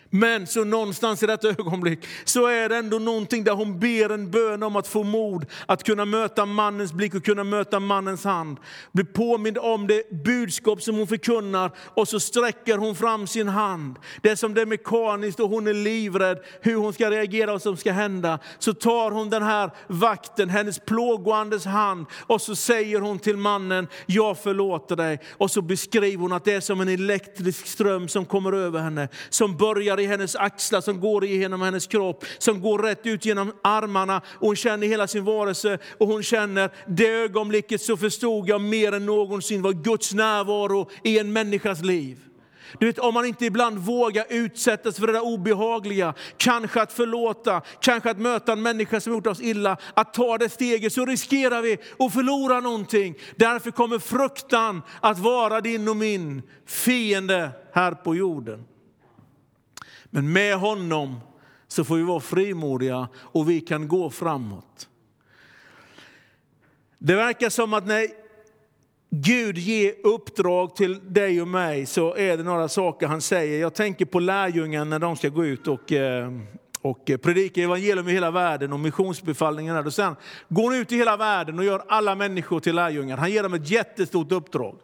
Men 0.09 0.47
så 0.47 0.63
någonstans 0.63 1.23
i 1.23 1.25
detta 1.25 1.47
ögonblick 1.47 1.99
så 2.25 2.47
är 2.47 2.69
det 2.69 2.77
ändå 2.77 2.99
någonting 2.99 3.43
där 3.43 3.51
hon 3.51 3.79
ber 3.79 4.09
en 4.09 4.31
bön 4.31 4.63
om 4.63 4.75
att 4.75 4.87
få 4.87 5.03
mod 5.03 5.45
att 5.65 5.83
kunna 5.83 6.05
möta 6.05 6.45
mannens 6.45 6.93
blick 6.93 7.15
och 7.15 7.25
kunna 7.25 7.43
möta 7.43 7.79
mannens 7.79 8.23
hand. 8.23 8.57
Blir 8.91 9.05
påmind 9.05 9.57
om 9.57 9.87
det 9.87 10.11
budskap 10.11 10.81
som 10.81 10.95
hon 10.95 11.07
förkunnar 11.07 11.71
och 11.77 12.07
så 12.07 12.19
sträcker 12.19 12.77
hon 12.77 12.95
fram 12.95 13.27
sin 13.27 13.47
hand. 13.47 13.95
Det 14.21 14.29
är 14.29 14.35
som 14.35 14.53
det 14.53 14.61
är 14.61 14.65
mekaniskt 14.65 15.39
och 15.39 15.49
hon 15.49 15.67
är 15.67 15.73
livrädd 15.73 16.37
hur 16.61 16.75
hon 16.75 16.93
ska 16.93 17.11
reagera 17.11 17.51
och 17.51 17.59
vad 17.59 17.61
som 17.61 17.77
ska 17.77 17.91
hända. 17.91 18.39
Så 18.59 18.73
tar 18.73 19.11
hon 19.11 19.29
den 19.29 19.43
här 19.43 19.71
vakten, 19.87 20.49
hennes 20.49 20.79
plågoandes 20.79 21.65
hand 21.65 22.05
och 22.13 22.41
så 22.41 22.55
säger 22.55 22.99
hon 23.01 23.19
till 23.19 23.37
mannen, 23.37 23.87
jag 24.05 24.37
förlåter 24.37 24.95
dig. 24.95 25.19
Och 25.31 25.51
så 25.51 25.61
beskriver 25.61 26.21
hon 26.21 26.33
att 26.33 26.45
det 26.45 26.53
är 26.53 26.61
som 26.61 26.81
en 26.81 26.89
elektrisk 26.89 27.67
ström 27.67 28.07
som 28.07 28.25
kommer 28.25 28.53
över 28.53 28.79
henne, 28.79 29.07
som 29.29 29.57
börjar 29.57 29.98
i 29.99 30.05
hennes 30.05 30.35
axlar, 30.35 30.81
som 30.81 30.99
går 30.99 31.25
igenom 31.25 31.61
hennes 31.61 31.87
kropp, 31.87 32.25
som 32.37 32.61
går 32.61 32.79
rätt 32.79 33.05
ut 33.05 33.25
genom 33.25 33.51
armarna. 33.61 34.17
Och 34.17 34.47
hon 34.47 34.55
känner 34.55 34.87
hela 34.87 35.07
sin 35.07 35.23
varelse 35.23 35.77
och 35.97 36.07
hon 36.07 36.23
känner, 36.23 36.69
det 36.87 37.07
ögonblicket 37.07 37.81
så 37.81 37.97
förstod 37.97 38.49
jag 38.49 38.61
mer 38.61 38.91
än 38.91 39.05
någonsin 39.05 39.61
vad 39.61 39.83
Guds 39.83 40.13
närvaro 40.13 40.89
i 41.03 41.19
en 41.19 41.33
människas 41.33 41.81
liv. 41.81 42.17
Du 42.77 42.85
vet, 42.85 42.99
om 42.99 43.13
man 43.13 43.25
inte 43.25 43.45
ibland 43.45 43.77
vågar 43.77 44.25
utsättas 44.29 44.97
för 44.97 45.07
det 45.07 45.13
där 45.13 45.25
obehagliga, 45.25 46.13
kanske 46.37 46.81
att 46.81 46.93
förlåta, 46.93 47.61
kanske 47.81 48.11
att 48.11 48.19
möta 48.19 48.51
en 48.51 48.61
människa 48.61 48.99
som 48.99 49.13
gjort 49.13 49.27
oss 49.27 49.41
illa, 49.41 49.77
att 49.93 50.13
ta 50.13 50.37
det 50.37 50.49
steget 50.49 50.93
så 50.93 51.05
riskerar 51.05 51.61
vi 51.61 51.77
att 51.99 52.13
förlora 52.13 52.59
någonting. 52.59 53.15
Därför 53.35 53.71
kommer 53.71 53.99
fruktan 53.99 54.81
att 55.01 55.19
vara 55.19 55.61
din 55.61 55.87
och 55.87 55.97
min 55.97 56.41
fiende 56.65 57.51
här 57.73 57.91
på 57.91 58.15
jorden. 58.15 58.65
Men 60.09 60.33
med 60.33 60.55
honom 60.55 61.19
så 61.67 61.83
får 61.83 61.95
vi 61.95 62.03
vara 62.03 62.19
frimodiga 62.19 63.07
och 63.15 63.49
vi 63.49 63.61
kan 63.61 63.87
gå 63.87 64.09
framåt. 64.09 64.89
Det 66.97 67.15
verkar 67.15 67.49
som 67.49 67.73
att 67.73 67.87
när 67.87 68.07
Gud 69.09 69.57
ger 69.57 69.93
uppdrag 70.03 70.75
till 70.75 71.13
dig 71.13 71.41
och 71.41 71.47
mig 71.47 71.85
så 71.85 72.15
är 72.15 72.37
det 72.37 72.43
några 72.43 72.67
saker 72.67 73.07
han 73.07 73.21
säger. 73.21 73.61
Jag 73.61 73.73
tänker 73.73 74.05
på 74.05 74.19
lärjungarna 74.19 74.85
när 74.85 74.99
de 74.99 75.15
ska 75.15 75.29
gå 75.29 75.45
ut 75.45 75.67
och, 75.67 75.91
eh, 75.91 76.31
och 76.81 77.11
predika 77.21 77.61
evangelium 77.61 78.09
i 78.09 78.11
hela 78.11 78.31
världen 78.31 78.73
och 78.73 78.79
missionsbefallningarna. 78.79 79.79
Och 79.79 79.93
sen 79.93 80.15
går 80.49 80.75
ut 80.75 80.91
i 80.91 80.95
hela 80.95 81.17
världen 81.17 81.59
och 81.59 81.65
gör 81.65 81.83
alla 81.87 82.15
människor 82.15 82.59
till 82.59 82.75
lärjungar. 82.75 83.17
Han 83.17 83.31
ger 83.31 83.43
dem 83.43 83.53
ett 83.53 83.69
jättestort 83.69 84.31
uppdrag. 84.31 84.75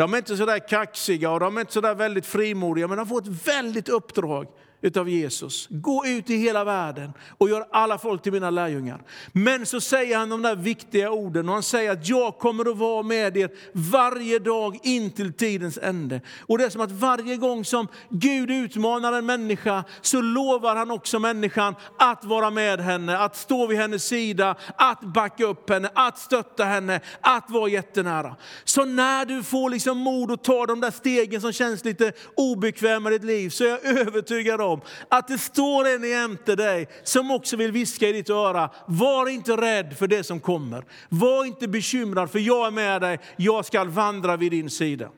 De 0.00 0.14
är 0.14 0.18
inte 0.18 0.36
så 0.36 0.46
där 0.46 0.68
kaxiga 0.68 1.30
och 1.30 1.40
de 1.40 1.56
är 1.56 1.60
inte 1.60 1.72
så 1.72 1.80
där 1.80 1.94
väldigt 1.94 2.26
frimodiga, 2.26 2.88
men 2.88 2.98
de 2.98 3.06
får 3.06 3.18
ett 3.20 3.46
väldigt 3.48 3.88
uppdrag 3.88 4.46
utav 4.82 5.08
Jesus. 5.08 5.66
Gå 5.70 6.06
ut 6.06 6.30
i 6.30 6.36
hela 6.36 6.64
världen 6.64 7.12
och 7.38 7.48
gör 7.48 7.66
alla 7.70 7.98
folk 7.98 8.22
till 8.22 8.32
mina 8.32 8.50
lärjungar. 8.50 9.02
Men 9.32 9.66
så 9.66 9.80
säger 9.80 10.18
han 10.18 10.28
de 10.28 10.42
där 10.42 10.56
viktiga 10.56 11.10
orden 11.10 11.48
och 11.48 11.54
han 11.54 11.62
säger 11.62 11.92
att 11.92 12.08
jag 12.08 12.38
kommer 12.38 12.70
att 12.70 12.76
vara 12.76 13.02
med 13.02 13.36
er 13.36 13.50
varje 13.72 14.38
dag 14.38 14.78
in 14.82 15.10
till 15.10 15.32
tidens 15.32 15.78
ände. 15.82 16.20
Och 16.40 16.58
det 16.58 16.64
är 16.64 16.70
som 16.70 16.80
att 16.80 16.90
varje 16.90 17.36
gång 17.36 17.64
som 17.64 17.88
Gud 18.08 18.50
utmanar 18.50 19.12
en 19.12 19.26
människa 19.26 19.84
så 20.00 20.20
lovar 20.20 20.76
han 20.76 20.90
också 20.90 21.18
människan 21.18 21.74
att 21.98 22.24
vara 22.24 22.50
med 22.50 22.80
henne, 22.80 23.18
att 23.18 23.36
stå 23.36 23.66
vid 23.66 23.78
hennes 23.78 24.04
sida, 24.04 24.56
att 24.76 25.00
backa 25.00 25.44
upp 25.44 25.70
henne, 25.70 25.90
att 25.94 26.18
stötta 26.18 26.64
henne, 26.64 27.00
att 27.20 27.50
vara 27.50 27.68
jättenära. 27.68 28.36
Så 28.64 28.84
när 28.84 29.24
du 29.24 29.42
får 29.42 29.70
liksom 29.70 29.98
mod 29.98 30.30
att 30.30 30.44
ta 30.44 30.66
de 30.66 30.80
där 30.80 30.90
stegen 30.90 31.40
som 31.40 31.52
känns 31.52 31.84
lite 31.84 32.12
obekväma 32.36 33.10
i 33.10 33.12
ditt 33.12 33.24
liv 33.24 33.50
så 33.50 33.64
är 33.64 33.68
jag 33.68 33.84
övertygad 33.84 34.60
om 34.60 34.69
att 35.08 35.28
det 35.28 35.38
står 35.38 35.88
en 35.88 36.10
jämte 36.10 36.56
dig 36.56 36.88
som 37.02 37.30
också 37.30 37.56
vill 37.56 37.72
viska 37.72 38.08
i 38.08 38.12
ditt 38.12 38.30
öra. 38.30 38.70
Var 38.86 39.28
inte 39.28 39.56
rädd 39.56 39.96
för 39.98 40.06
det 40.06 40.24
som 40.24 40.40
kommer. 40.40 40.84
Var 41.08 41.44
inte 41.44 41.68
bekymrad 41.68 42.30
för 42.30 42.38
jag 42.38 42.66
är 42.66 42.70
med 42.70 43.00
dig, 43.00 43.18
jag 43.36 43.64
ska 43.64 43.84
vandra 43.84 44.36
vid 44.36 44.50
din 44.50 44.70
sida. 44.70 45.10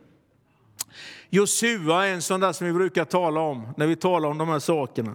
Josua 1.30 2.06
är 2.06 2.12
en 2.12 2.22
sån 2.22 2.40
där 2.40 2.52
som 2.52 2.66
vi 2.66 2.72
brukar 2.72 3.04
tala 3.04 3.40
om 3.40 3.68
när 3.76 3.86
vi 3.86 3.96
talar 3.96 4.28
om 4.28 4.38
de 4.38 4.48
här 4.48 4.58
sakerna. 4.58 5.14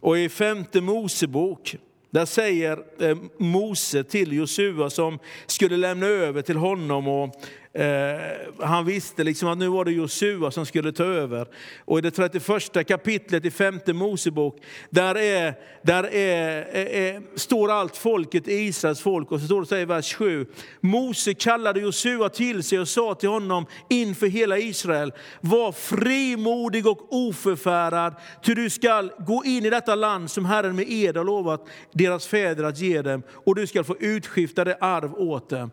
Och 0.00 0.18
i 0.18 0.28
femte 0.28 0.80
Mosebok 0.80 1.76
där 2.10 2.24
säger 2.24 2.78
eh, 2.98 3.16
Mose 3.38 4.04
till 4.04 4.32
Josua 4.32 4.90
som 4.90 5.18
skulle 5.46 5.76
lämna 5.76 6.06
över 6.06 6.42
till 6.42 6.56
honom 6.56 7.08
och 7.08 7.42
Eh, 7.76 8.20
han 8.60 8.84
visste 8.84 9.24
liksom 9.24 9.48
att 9.48 9.58
nu 9.58 9.68
var 9.68 9.84
det 9.84 9.92
Josua 9.92 10.50
som 10.50 10.66
skulle 10.66 10.92
ta 10.92 11.04
över. 11.04 11.46
Och 11.84 11.98
i 11.98 12.00
det 12.00 12.10
31 12.10 12.88
kapitlet 12.88 13.44
i 13.44 13.50
femte 13.50 13.92
Mosebok, 13.92 14.56
där, 14.90 15.14
är, 15.14 15.54
där 15.82 16.14
är, 16.14 16.62
är, 16.72 16.86
är, 16.86 17.22
står 17.34 17.70
allt 17.70 17.96
folket, 17.96 18.48
Israels 18.48 19.00
folk, 19.00 19.32
och 19.32 19.40
så 19.40 19.46
står 19.46 19.60
det 19.60 19.66
så 19.66 19.76
i 19.76 19.84
vers 19.84 20.14
7. 20.14 20.46
Mose 20.80 21.34
kallade 21.34 21.80
Josua 21.80 22.28
till 22.28 22.62
sig 22.62 22.78
och 22.78 22.88
sa 22.88 23.14
till 23.14 23.28
honom 23.28 23.66
inför 23.88 24.26
hela 24.26 24.58
Israel, 24.58 25.12
var 25.40 25.72
frimodig 25.72 26.86
och 26.86 27.06
oförfärad, 27.10 28.14
ty 28.42 28.54
du 28.54 28.70
skall 28.70 29.12
gå 29.18 29.42
in 29.44 29.64
i 29.64 29.70
detta 29.70 29.94
land 29.94 30.30
som 30.30 30.44
Herren 30.44 30.76
med 30.76 30.86
ed 30.88 31.16
har 31.16 31.24
lovat 31.24 31.66
deras 31.92 32.26
fäder 32.26 32.64
att 32.64 32.78
ge 32.78 33.02
dem, 33.02 33.22
och 33.30 33.54
du 33.54 33.66
skall 33.66 33.84
få 33.84 33.96
utskifta 34.00 34.64
det 34.64 34.76
arv 34.80 35.14
åt 35.14 35.50
dem. 35.50 35.70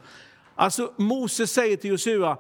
Alltså 0.56 0.94
Moses 0.98 1.52
säger 1.52 1.78
till 1.78 1.90
Josua, 1.90 2.38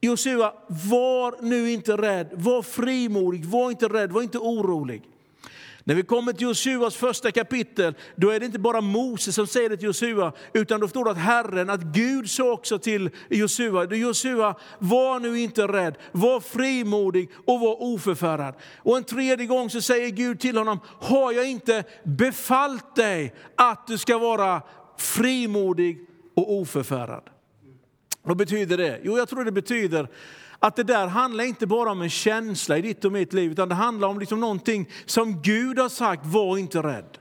Josua, 0.00 0.52
var 0.90 1.42
nu 1.42 1.70
inte 1.70 1.96
rädd, 1.96 2.30
var 2.32 2.62
frimodig, 2.62 3.44
var 3.44 3.70
inte 3.70 3.88
rädd, 3.88 4.12
var 4.12 4.22
inte 4.22 4.38
orolig. 4.38 5.02
När 5.84 5.94
vi 5.94 6.02
kommer 6.02 6.32
till 6.32 6.46
Josuas 6.46 6.96
första 6.96 7.30
kapitel, 7.30 7.94
då 8.16 8.30
är 8.30 8.40
det 8.40 8.46
inte 8.46 8.58
bara 8.58 8.80
Moses 8.80 9.34
som 9.34 9.46
säger 9.46 9.68
det 9.68 9.76
till 9.76 9.86
Josua, 9.86 10.32
utan 10.52 10.80
då 10.80 10.88
står 10.88 11.04
det 11.04 11.10
att 11.10 11.16
Herren, 11.16 11.70
att 11.70 11.82
Gud 11.82 12.30
sa 12.30 12.52
också 12.52 12.78
till 12.78 13.10
Josua, 13.28 13.84
Josua, 13.84 14.54
var 14.78 15.20
nu 15.20 15.40
inte 15.40 15.66
rädd, 15.66 15.94
var 16.12 16.40
frimodig 16.40 17.30
och 17.46 17.60
var 17.60 17.82
oförfärad. 17.82 18.54
Och 18.78 18.96
en 18.96 19.04
tredje 19.04 19.46
gång 19.46 19.70
så 19.70 19.80
säger 19.80 20.10
Gud 20.10 20.40
till 20.40 20.56
honom, 20.56 20.80
har 20.84 21.32
jag 21.32 21.50
inte 21.50 21.84
befallt 22.04 22.96
dig 22.96 23.34
att 23.56 23.86
du 23.86 23.98
ska 23.98 24.18
vara 24.18 24.62
frimodig 24.98 26.06
och 26.40 26.52
oförfärad. 26.52 27.22
Vad 28.22 28.36
betyder 28.36 28.76
det? 28.76 29.00
Jo, 29.02 29.18
jag 29.18 29.28
tror 29.28 29.44
det 29.44 29.52
betyder 29.52 30.08
att 30.58 30.76
det 30.76 30.82
där 30.82 31.06
handlar 31.06 31.44
inte 31.44 31.66
bara 31.66 31.90
om 31.90 32.02
en 32.02 32.10
känsla 32.10 32.78
i 32.78 32.82
ditt 32.82 33.04
och 33.04 33.12
mitt 33.12 33.32
liv, 33.32 33.52
utan 33.52 33.68
det 33.68 33.74
handlar 33.74 34.08
om 34.08 34.18
liksom 34.18 34.40
någonting 34.40 34.88
som 35.06 35.42
Gud 35.42 35.78
har 35.78 35.88
sagt, 35.88 36.26
var 36.26 36.58
inte 36.58 36.78
rädd. 36.78 37.18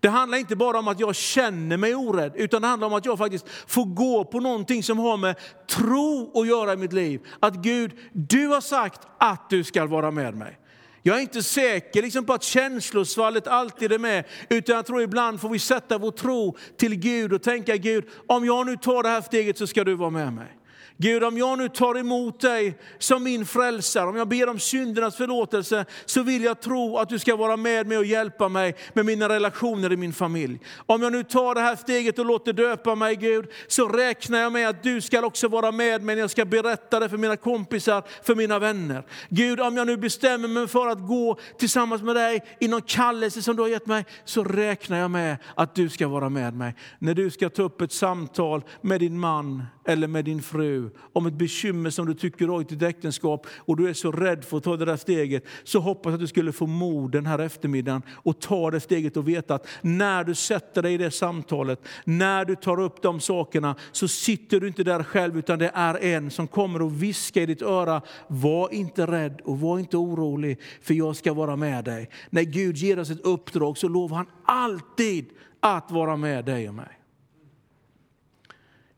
Det 0.00 0.08
handlar 0.08 0.38
inte 0.38 0.56
bara 0.56 0.78
om 0.78 0.88
att 0.88 1.00
jag 1.00 1.16
känner 1.16 1.76
mig 1.76 1.94
orädd, 1.94 2.32
utan 2.34 2.62
det 2.62 2.68
handlar 2.68 2.86
om 2.86 2.94
att 2.94 3.04
jag 3.04 3.18
faktiskt 3.18 3.48
får 3.66 3.84
gå 3.84 4.24
på 4.24 4.40
någonting 4.40 4.82
som 4.82 4.98
har 4.98 5.16
med 5.16 5.36
tro 5.68 6.40
att 6.40 6.46
göra 6.46 6.72
i 6.72 6.76
mitt 6.76 6.92
liv. 6.92 7.20
Att 7.40 7.54
Gud, 7.54 7.92
du 8.12 8.46
har 8.46 8.60
sagt 8.60 9.00
att 9.18 9.50
du 9.50 9.64
ska 9.64 9.86
vara 9.86 10.10
med 10.10 10.34
mig. 10.34 10.58
Jag 11.06 11.16
är 11.16 11.20
inte 11.20 11.42
säker 11.42 12.02
liksom 12.02 12.24
på 12.24 12.32
att 12.32 12.42
känslosvallet 12.42 13.46
alltid 13.46 13.92
är 13.92 13.98
med, 13.98 14.24
utan 14.48 14.76
jag 14.76 14.86
tror 14.86 15.02
ibland 15.02 15.40
får 15.40 15.48
vi 15.48 15.58
sätta 15.58 15.98
vår 15.98 16.10
tro 16.10 16.56
till 16.76 16.94
Gud 16.94 17.32
och 17.32 17.42
tänka 17.42 17.76
Gud, 17.76 18.04
om 18.26 18.44
jag 18.44 18.66
nu 18.66 18.76
tar 18.76 19.02
det 19.02 19.08
här 19.08 19.20
steget 19.20 19.58
så 19.58 19.66
ska 19.66 19.84
du 19.84 19.94
vara 19.94 20.10
med 20.10 20.32
mig. 20.32 20.56
Gud, 20.98 21.24
om 21.24 21.38
jag 21.38 21.58
nu 21.58 21.68
tar 21.68 21.98
emot 21.98 22.40
dig 22.40 22.78
som 22.98 23.24
min 23.24 23.46
frälsare, 23.46 24.08
om 24.08 24.16
jag 24.16 24.28
ber 24.28 24.48
om 24.48 24.58
syndernas 24.58 25.16
förlåtelse, 25.16 25.84
så 26.04 26.22
vill 26.22 26.44
jag 26.44 26.60
tro 26.60 26.96
att 26.98 27.08
du 27.08 27.18
ska 27.18 27.36
vara 27.36 27.56
med 27.56 27.86
mig 27.86 27.98
och 27.98 28.04
hjälpa 28.04 28.48
mig 28.48 28.74
med 28.92 29.06
mina 29.06 29.28
relationer 29.28 29.92
i 29.92 29.96
min 29.96 30.12
familj. 30.12 30.60
Om 30.86 31.02
jag 31.02 31.12
nu 31.12 31.22
tar 31.22 31.54
det 31.54 31.60
här 31.60 31.76
steget 31.76 32.18
och 32.18 32.26
låter 32.26 32.52
döpa 32.52 32.94
mig, 32.94 33.16
Gud, 33.16 33.46
så 33.66 33.88
räknar 33.88 34.38
jag 34.38 34.52
med 34.52 34.68
att 34.68 34.82
du 34.82 35.00
ska 35.00 35.26
också 35.26 35.48
vara 35.48 35.72
med 35.72 36.02
mig 36.02 36.14
när 36.14 36.22
jag 36.22 36.30
ska 36.30 36.44
berätta 36.44 37.00
det 37.00 37.08
för 37.08 37.18
mina 37.18 37.36
kompisar, 37.36 38.02
för 38.22 38.34
mina 38.34 38.58
vänner. 38.58 39.06
Gud, 39.28 39.60
om 39.60 39.76
jag 39.76 39.86
nu 39.86 39.96
bestämmer 39.96 40.48
mig 40.48 40.68
för 40.68 40.86
att 40.86 41.06
gå 41.06 41.38
tillsammans 41.58 42.02
med 42.02 42.16
dig 42.16 42.42
i 42.60 42.68
någon 42.68 42.82
kallelse 42.82 43.42
som 43.42 43.56
du 43.56 43.62
har 43.62 43.68
gett 43.68 43.86
mig, 43.86 44.04
så 44.24 44.44
räknar 44.44 44.98
jag 44.98 45.10
med 45.10 45.36
att 45.54 45.74
du 45.74 45.88
ska 45.88 46.08
vara 46.08 46.28
med 46.28 46.54
mig. 46.54 46.74
När 46.98 47.14
du 47.14 47.30
ska 47.30 47.48
ta 47.48 47.62
upp 47.62 47.80
ett 47.80 47.92
samtal 47.92 48.62
med 48.80 49.00
din 49.00 49.20
man 49.20 49.62
eller 49.84 50.08
med 50.08 50.24
din 50.24 50.42
fru 50.42 50.85
om 51.12 51.26
ett 51.26 51.34
bekymmer 51.34 51.90
som 51.90 52.06
du 52.06 52.14
tycker 52.14 52.48
har 52.48 52.60
i 52.60 52.64
ditt 52.64 52.82
äktenskap 52.82 53.46
och 53.56 53.76
du 53.76 53.88
är 53.88 53.92
så 53.92 54.12
rädd 54.12 54.44
för 54.44 54.56
att 54.56 54.64
ta 54.64 54.76
det 54.76 54.84
där 54.84 54.96
steget, 54.96 55.44
så 55.64 55.80
hoppas 55.80 56.10
jag 56.10 56.14
att 56.14 56.20
du 56.20 56.26
skulle 56.26 56.52
få 56.52 56.66
mod 56.66 57.12
den 57.12 57.26
här 57.26 57.38
eftermiddagen 57.38 58.02
och 58.10 58.40
ta 58.40 58.70
det 58.70 58.80
steget 58.80 59.16
och 59.16 59.28
veta 59.28 59.54
att 59.54 59.68
när 59.80 60.24
du 60.24 60.34
sätter 60.34 60.82
dig 60.82 60.94
i 60.94 60.98
det 60.98 61.10
samtalet, 61.10 61.80
när 62.04 62.44
du 62.44 62.56
tar 62.56 62.80
upp 62.80 63.02
de 63.02 63.20
sakerna, 63.20 63.74
så 63.92 64.08
sitter 64.08 64.60
du 64.60 64.68
inte 64.68 64.84
där 64.84 65.02
själv 65.02 65.38
utan 65.38 65.58
det 65.58 65.70
är 65.74 66.04
en 66.04 66.30
som 66.30 66.48
kommer 66.48 66.82
och 66.82 67.02
viskar 67.02 67.40
i 67.40 67.46
ditt 67.46 67.62
öra, 67.62 68.02
var 68.28 68.74
inte 68.74 69.06
rädd 69.06 69.40
och 69.44 69.60
var 69.60 69.78
inte 69.78 69.96
orolig 69.96 70.60
för 70.82 70.94
jag 70.94 71.16
ska 71.16 71.34
vara 71.34 71.56
med 71.56 71.84
dig. 71.84 72.10
När 72.30 72.42
Gud 72.42 72.76
ger 72.76 72.98
oss 72.98 73.10
ett 73.10 73.20
uppdrag 73.20 73.78
så 73.78 73.88
lovar 73.88 74.16
han 74.16 74.26
alltid 74.44 75.26
att 75.60 75.90
vara 75.90 76.16
med 76.16 76.44
dig 76.44 76.68
och 76.68 76.74
mig. 76.74 76.95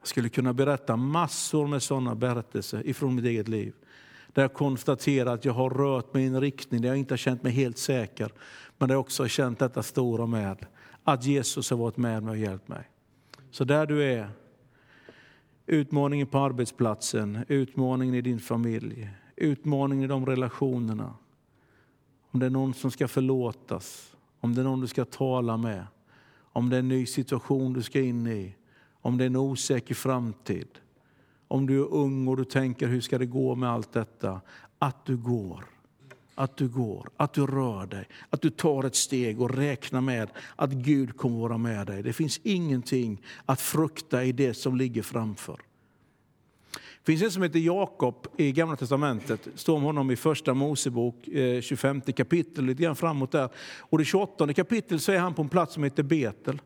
Jag 0.08 0.10
skulle 0.10 0.28
kunna 0.28 0.52
berätta 0.52 0.96
massor 0.96 1.66
med 1.66 1.82
sådana 1.82 2.14
berättelser 2.14 2.86
ifrån 2.86 3.14
mitt 3.14 3.24
eget 3.24 3.48
liv. 3.48 3.74
Där 4.32 4.42
jag 4.42 4.52
konstaterar 4.52 5.34
att 5.34 5.44
jag 5.44 5.52
har 5.52 5.70
rört 5.70 6.14
mig 6.14 6.24
i 6.24 6.26
en 6.26 6.40
riktning 6.40 6.82
där 6.82 6.88
jag 6.88 6.98
inte 6.98 7.12
har 7.12 7.18
känt 7.18 7.42
mig 7.42 7.52
helt 7.52 7.78
säker. 7.78 8.32
Men 8.78 8.88
där 8.88 8.94
jag 8.94 9.00
också 9.00 9.22
har 9.22 9.28
känt 9.28 9.58
detta 9.58 9.82
stora 9.82 10.26
med. 10.26 10.66
Att 11.04 11.24
Jesus 11.24 11.70
har 11.70 11.76
varit 11.76 11.96
med 11.96 12.22
mig 12.22 12.30
och 12.30 12.36
hjälpt 12.36 12.68
mig. 12.68 12.90
Så 13.50 13.64
där 13.64 13.86
du 13.86 14.04
är, 14.04 14.30
utmaningen 15.66 16.26
på 16.26 16.38
arbetsplatsen, 16.38 17.44
utmaningen 17.48 18.14
i 18.14 18.20
din 18.20 18.40
familj, 18.40 19.10
utmaningen 19.36 20.04
i 20.04 20.08
de 20.08 20.26
relationerna. 20.26 21.14
Om 22.30 22.40
det 22.40 22.46
är 22.46 22.50
någon 22.50 22.74
som 22.74 22.90
ska 22.90 23.08
förlåtas, 23.08 24.16
om 24.40 24.54
det 24.54 24.60
är 24.60 24.64
någon 24.64 24.80
du 24.80 24.86
ska 24.86 25.04
tala 25.04 25.56
med, 25.56 25.86
om 26.52 26.70
det 26.70 26.76
är 26.76 26.80
en 26.80 26.88
ny 26.88 27.06
situation 27.06 27.72
du 27.72 27.82
ska 27.82 28.00
in 28.00 28.26
i 28.26 28.54
om 29.02 29.18
det 29.18 29.24
är 29.24 29.26
en 29.26 29.36
osäker 29.36 29.94
framtid, 29.94 30.68
om 31.48 31.66
du 31.66 31.78
är 31.78 31.92
ung 31.92 32.28
och 32.28 32.36
du 32.36 32.44
tänker 32.44 32.86
hur 32.86 33.00
ska 33.00 33.18
det 33.18 33.26
gå 33.26 33.54
med 33.54 33.70
allt 33.70 33.92
detta, 33.92 34.40
att 34.78 35.04
du 35.04 35.16
går. 35.16 35.64
Att 36.34 36.56
du 36.56 36.68
går, 36.68 37.08
att 37.16 37.32
du 37.32 37.46
rör 37.46 37.86
dig, 37.86 38.08
att 38.30 38.42
du 38.42 38.50
tar 38.50 38.84
ett 38.84 38.94
steg 38.94 39.40
och 39.40 39.50
räknar 39.50 40.00
med 40.00 40.30
att 40.56 40.70
Gud 40.70 41.16
kommer 41.16 41.38
vara 41.38 41.58
med 41.58 41.86
dig. 41.86 42.02
Det 42.02 42.12
finns 42.12 42.40
ingenting 42.42 43.22
att 43.46 43.60
frukta 43.60 44.24
i 44.24 44.32
det 44.32 44.54
som 44.54 44.76
ligger 44.76 45.02
framför. 45.02 45.60
Det 46.72 47.12
finns 47.12 47.22
en 47.22 47.30
som 47.30 47.42
heter 47.42 47.58
Jakob 47.58 48.26
i 48.36 48.52
Gamla 48.52 48.76
Testamentet. 48.76 49.40
Det 49.44 49.58
står 49.58 49.76
om 49.76 49.82
honom 49.82 50.10
i 50.10 50.16
Första 50.16 50.54
Mosebok, 50.54 51.28
eh, 51.28 51.60
25 51.60 52.00
kapitel, 52.00 52.64
lite 52.64 52.82
grann 52.82 52.96
framåt 52.96 53.32
där. 53.32 53.48
Och 53.78 53.98
det 53.98 54.04
28 54.04 54.54
kapitlet 54.54 55.02
så 55.02 55.12
är 55.12 55.18
han 55.18 55.34
på 55.34 55.42
en 55.42 55.48
plats 55.48 55.74
som 55.74 55.84
heter 55.84 56.02
Betel. 56.02 56.60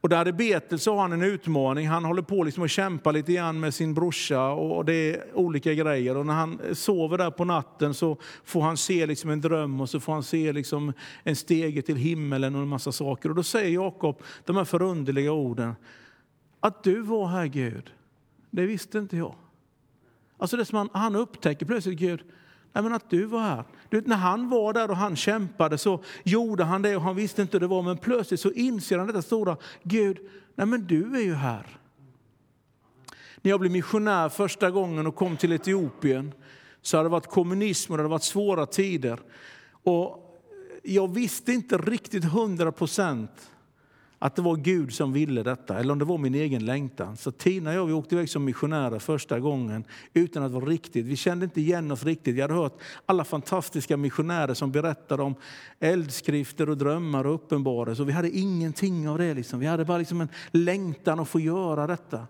Och 0.00 0.08
där 0.08 0.28
i 0.28 0.32
Betel 0.32 0.78
så 0.78 0.94
har 0.94 1.02
han 1.02 1.12
en 1.12 1.22
utmaning. 1.22 1.88
Han 1.88 2.04
håller 2.04 2.22
på 2.22 2.44
liksom 2.44 2.62
att 2.62 2.70
kämpa 2.70 3.12
lite 3.12 3.32
grann 3.32 3.60
med 3.60 3.74
sin 3.74 3.94
brorsa 3.94 4.48
och 4.50 4.84
det 4.84 4.94
är 4.94 5.24
olika 5.34 5.74
grejer. 5.74 6.16
Och 6.16 6.26
när 6.26 6.34
han 6.34 6.60
sover 6.72 7.18
där 7.18 7.30
på 7.30 7.44
natten 7.44 7.94
så 7.94 8.16
får 8.44 8.60
han 8.60 8.76
se 8.76 9.06
liksom 9.06 9.30
en 9.30 9.40
dröm 9.40 9.80
och 9.80 9.90
så 9.90 10.00
får 10.00 10.12
han 10.12 10.22
se 10.22 10.52
liksom 10.52 10.92
en 11.22 11.36
stege 11.36 11.82
till 11.82 11.96
himmelen 11.96 12.54
och 12.54 12.62
en 12.62 12.68
massa 12.68 12.92
saker. 12.92 13.28
Och 13.28 13.34
då 13.34 13.42
säger 13.42 13.74
Jakob 13.74 14.22
de 14.44 14.56
här 14.56 14.64
förunderliga 14.64 15.32
orden. 15.32 15.74
Att 16.60 16.82
du 16.84 17.00
var 17.00 17.26
här 17.26 17.46
Gud, 17.46 17.92
det 18.50 18.66
visste 18.66 18.98
inte 18.98 19.16
jag. 19.16 19.34
Alltså 20.38 20.56
det 20.56 20.64
som 20.64 20.78
han, 20.78 20.88
han 20.92 21.16
upptäcker 21.16 21.66
plötsligt, 21.66 21.98
Gud, 21.98 22.20
Nej, 22.72 22.82
men 22.82 22.92
att 22.92 23.10
du 23.10 23.24
var 23.24 23.40
här. 23.40 23.64
Du, 23.88 24.00
när 24.00 24.16
han 24.16 24.48
var 24.48 24.72
där 24.72 24.90
och 24.90 24.96
han 24.96 25.16
kämpade 25.16 25.78
så 25.78 26.02
gjorde 26.24 26.64
han 26.64 26.82
det 26.82 26.96
och 26.96 27.02
han 27.02 27.16
visste 27.16 27.42
inte 27.42 27.56
hur 27.56 27.60
det 27.60 27.66
var. 27.66 27.82
Men 27.82 27.98
plötsligt 27.98 28.40
så 28.40 28.50
inser 28.50 28.98
han 28.98 29.06
detta 29.06 29.22
stora, 29.22 29.56
Gud, 29.82 30.18
nej 30.54 30.66
men 30.66 30.86
du 30.86 31.16
är 31.16 31.22
ju 31.22 31.34
här. 31.34 31.66
När 33.42 33.50
jag 33.50 33.60
blev 33.60 33.72
missionär 33.72 34.28
första 34.28 34.70
gången 34.70 35.06
och 35.06 35.16
kom 35.16 35.36
till 35.36 35.52
Etiopien 35.52 36.32
så 36.82 36.96
hade 36.96 37.08
det 37.08 37.12
varit 37.12 37.26
kommunism 37.26 37.92
och 37.92 37.98
det 37.98 38.02
hade 38.02 38.10
varit 38.10 38.22
svåra 38.22 38.66
tider. 38.66 39.20
Och 39.82 40.26
jag 40.82 41.14
visste 41.14 41.52
inte 41.52 41.78
riktigt 41.78 42.24
hundra 42.24 42.72
procent 42.72 43.50
att 44.22 44.36
det 44.36 44.42
var 44.42 44.56
Gud 44.56 44.92
som 44.92 45.12
ville 45.12 45.42
detta, 45.42 45.78
eller 45.78 45.92
om 45.92 45.98
det 45.98 46.04
var 46.04 46.18
min 46.18 46.34
egen 46.34 46.64
längtan. 46.64 47.16
Så 47.16 47.30
Tina 47.30 47.70
och 47.70 47.76
jag 47.76 47.86
vi 47.86 47.92
åkte 47.92 48.14
iväg 48.14 48.30
som 48.30 48.44
missionärer 48.44 48.98
första 48.98 49.40
gången 49.40 49.84
utan 50.14 50.42
att 50.42 50.52
vara 50.52 50.64
riktigt. 50.64 51.06
Vi 51.06 51.16
kände 51.16 51.44
inte 51.44 51.60
igen 51.60 51.90
oss 51.90 52.04
riktigt. 52.04 52.36
Jag 52.36 52.42
hade 52.42 52.54
hört 52.54 52.78
alla 53.06 53.24
fantastiska 53.24 53.96
missionärer 53.96 54.54
som 54.54 54.72
berättade 54.72 55.22
om 55.22 55.34
eldskrifter 55.80 56.70
och 56.70 56.78
drömmar 56.78 57.26
och 57.26 57.34
uppenbarelser. 57.34 58.04
Vi 58.04 58.12
hade 58.12 58.30
ingenting 58.30 59.08
av 59.08 59.18
det. 59.18 59.34
Liksom. 59.34 59.60
Vi 59.60 59.66
hade 59.66 59.84
bara 59.84 59.98
liksom 59.98 60.20
en 60.20 60.28
längtan 60.50 61.20
att 61.20 61.28
få 61.28 61.40
göra 61.40 61.86
detta. 61.86 62.26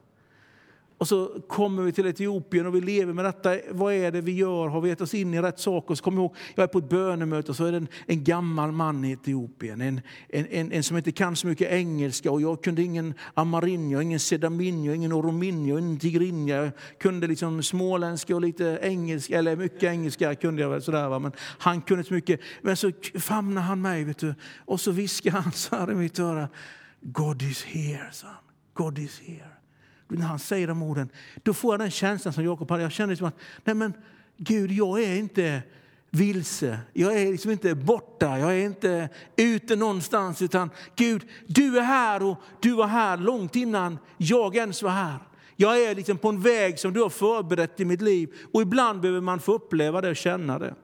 Och 1.01 1.09
så 1.09 1.43
kommer 1.49 1.83
vi 1.83 1.93
till 1.93 2.07
Etiopien 2.07 2.67
och 2.67 2.75
vi 2.75 2.81
lever 2.81 3.13
med 3.13 3.25
detta. 3.25 3.57
Vad 3.71 3.95
är 3.95 4.13
det 4.13 4.21
vi 4.21 4.33
gör? 4.33 4.69
Har 4.69 4.81
vi 4.81 4.89
gett 4.89 5.01
oss 5.01 5.15
in 5.15 5.35
i 5.35 5.41
rätt 5.41 5.61
saker? 5.61 5.95
Så 5.95 6.05
kommer 6.05 6.23
ihåg, 6.23 6.37
jag 6.55 6.63
är 6.63 6.67
på 6.67 6.79
ett 6.79 6.89
bönemöte 6.89 7.51
och 7.51 7.57
så 7.57 7.65
är 7.65 7.73
det 7.73 7.77
en, 7.77 7.89
en 8.07 8.25
gammal 8.25 8.73
man 8.73 9.05
i 9.05 9.13
Etiopien. 9.13 9.81
En, 9.81 10.01
en, 10.29 10.47
en, 10.47 10.73
en, 10.73 10.83
som 10.83 10.97
inte 10.97 11.13
kan 11.13 11.37
så 11.37 11.47
mycket 11.47 11.73
engelska 11.73 12.31
och 12.31 12.41
jag 12.41 12.63
kunde 12.63 12.83
ingen 12.83 13.15
amarinja, 13.35 14.03
ingen 14.03 14.21
sedaminja, 14.21 14.95
ingen 14.95 15.13
orominja, 15.13 15.79
ingen 15.79 15.99
tigrinja. 15.99 16.57
Jag 16.57 16.73
kunde 16.99 17.27
liksom 17.27 17.63
småländska 17.63 18.35
och 18.35 18.41
lite 18.41 18.79
engelska, 18.83 19.39
eller 19.39 19.57
mycket 19.57 19.83
engelska 19.83 20.35
kunde 20.35 20.63
jag 20.63 20.71
väl 20.71 20.83
sådär 20.83 21.09
va? 21.09 21.19
men 21.19 21.33
han 21.59 21.83
kunde 21.83 22.01
inte 22.01 22.15
mycket. 22.15 22.41
Men 22.63 22.77
så 22.77 22.93
famnade 23.19 23.67
han 23.67 23.83
mig 23.83 24.05
vet 24.05 24.19
du, 24.19 24.35
och 24.59 24.81
så 24.81 24.91
viskade 24.91 25.37
han 25.37 25.53
så 25.53 25.77
här 25.77 25.93
i 25.93 25.95
mitt 25.95 26.19
öra. 26.19 26.49
God 27.01 27.43
is 27.43 27.65
here, 27.65 28.09
son. 28.13 28.31
God 28.75 28.99
is 28.99 29.21
here 29.21 29.50
när 30.11 30.27
han 30.27 30.39
säger 30.39 30.67
de 30.67 30.83
orden, 30.83 31.09
då 31.43 31.55
får 31.55 31.73
jag 31.73 31.81
den 31.81 31.91
känslan 31.91 32.35
som 32.35 32.45
Jakob 32.45 32.71
hade. 32.71 32.83
Jag 32.83 32.93
känner 32.93 33.09
liksom 33.09 33.27
att, 33.29 33.37
nej 33.65 33.75
men 33.75 33.93
Gud, 34.37 34.73
jag 34.73 35.03
är 35.03 35.17
inte 35.17 35.63
vilse. 36.11 36.79
Jag 36.93 37.21
är 37.21 37.31
liksom 37.31 37.51
inte 37.51 37.75
borta, 37.75 38.39
jag 38.39 38.53
är 38.53 38.65
inte 38.65 39.09
ute 39.37 39.77
någonstans. 39.77 40.43
Utan 40.43 40.71
Gud, 40.97 41.23
du 41.47 41.79
är 41.79 41.83
här 41.83 42.23
och 42.23 42.37
du 42.61 42.73
var 42.73 42.87
här 42.87 43.17
långt 43.17 43.57
innan 43.57 43.99
jag 44.17 44.57
ens 44.57 44.83
var 44.83 44.91
här. 44.91 45.19
Jag 45.57 45.83
är 45.83 45.95
liksom 45.95 46.19
på 46.19 46.29
en 46.29 46.41
väg 46.41 46.79
som 46.79 46.93
du 46.93 47.03
har 47.03 47.11
förberett 47.11 47.81
i 47.81 47.85
mitt 47.85 48.01
liv. 48.01 48.35
Och 48.53 48.63
ibland 48.63 49.01
behöver 49.01 49.21
man 49.21 49.41
få 49.41 49.53
uppleva 49.53 50.01
det 50.01 50.11
och 50.11 50.17
känna 50.17 50.59
det. 50.59 50.75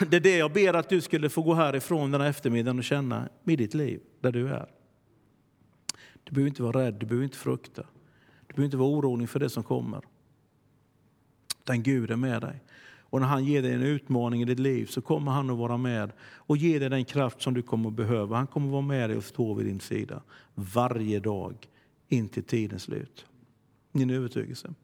Det 0.08 0.16
är 0.16 0.20
det 0.20 0.36
jag 0.36 0.52
ber 0.52 0.74
att 0.74 0.88
du 0.88 1.00
skulle 1.00 1.28
få 1.28 1.42
gå 1.42 1.54
härifrån 1.54 2.10
den 2.10 2.20
här 2.20 2.28
eftermiddagen 2.28 2.78
och 2.78 2.84
känna 2.84 3.28
i 3.46 3.56
ditt 3.56 3.74
liv, 3.74 4.00
där 4.20 4.32
du 4.32 4.48
är. 4.48 4.81
Du 6.24 6.32
behöver 6.32 6.48
inte 6.48 6.62
vara 6.62 6.84
rädd, 6.84 6.94
du 6.94 7.06
behöver 7.06 7.24
inte 7.24 7.38
frukta. 7.38 7.82
Du 8.46 8.54
behöver 8.54 8.64
inte 8.64 8.76
vara 8.76 8.88
orolig 8.88 9.30
för 9.30 9.40
det 9.40 9.50
som 9.50 9.62
kommer. 9.62 10.00
Utan 11.64 11.82
Gud 11.82 12.10
är 12.10 12.16
med 12.16 12.40
dig. 12.40 12.60
Och 13.12 13.20
när 13.20 13.28
han 13.28 13.44
ger 13.44 13.62
dig 13.62 13.72
en 13.72 13.82
utmaning 13.82 14.42
i 14.42 14.44
ditt 14.44 14.58
liv 14.58 14.86
så 14.86 15.00
kommer 15.02 15.32
han 15.32 15.50
att 15.50 15.58
vara 15.58 15.76
med 15.76 16.12
och 16.20 16.56
ge 16.56 16.78
dig 16.78 16.90
den 16.90 17.04
kraft 17.04 17.42
som 17.42 17.54
du 17.54 17.62
kommer 17.62 17.88
att 17.88 17.94
behöva. 17.94 18.36
Han 18.36 18.46
kommer 18.46 18.66
att 18.66 18.72
vara 18.72 18.82
med 18.82 19.10
dig 19.10 19.16
och 19.16 19.24
stå 19.24 19.54
vid 19.54 19.66
din 19.66 19.80
sida 19.80 20.22
varje 20.54 21.20
dag 21.20 21.68
in 22.08 22.28
till 22.28 22.44
tidens 22.44 22.82
slut. 22.82 23.26
Min 23.92 24.10
övertygelse. 24.10 24.74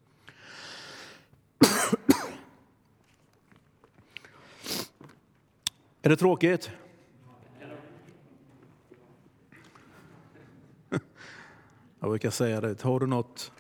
Är 6.02 6.09
det 6.09 6.16
tråkigt? 6.16 6.71
Jag 12.00 12.11
brukar 12.11 12.31
säga 12.31 12.61
det, 12.61 12.83
har 12.83 13.00
du 13.00 13.07
något 13.07 13.52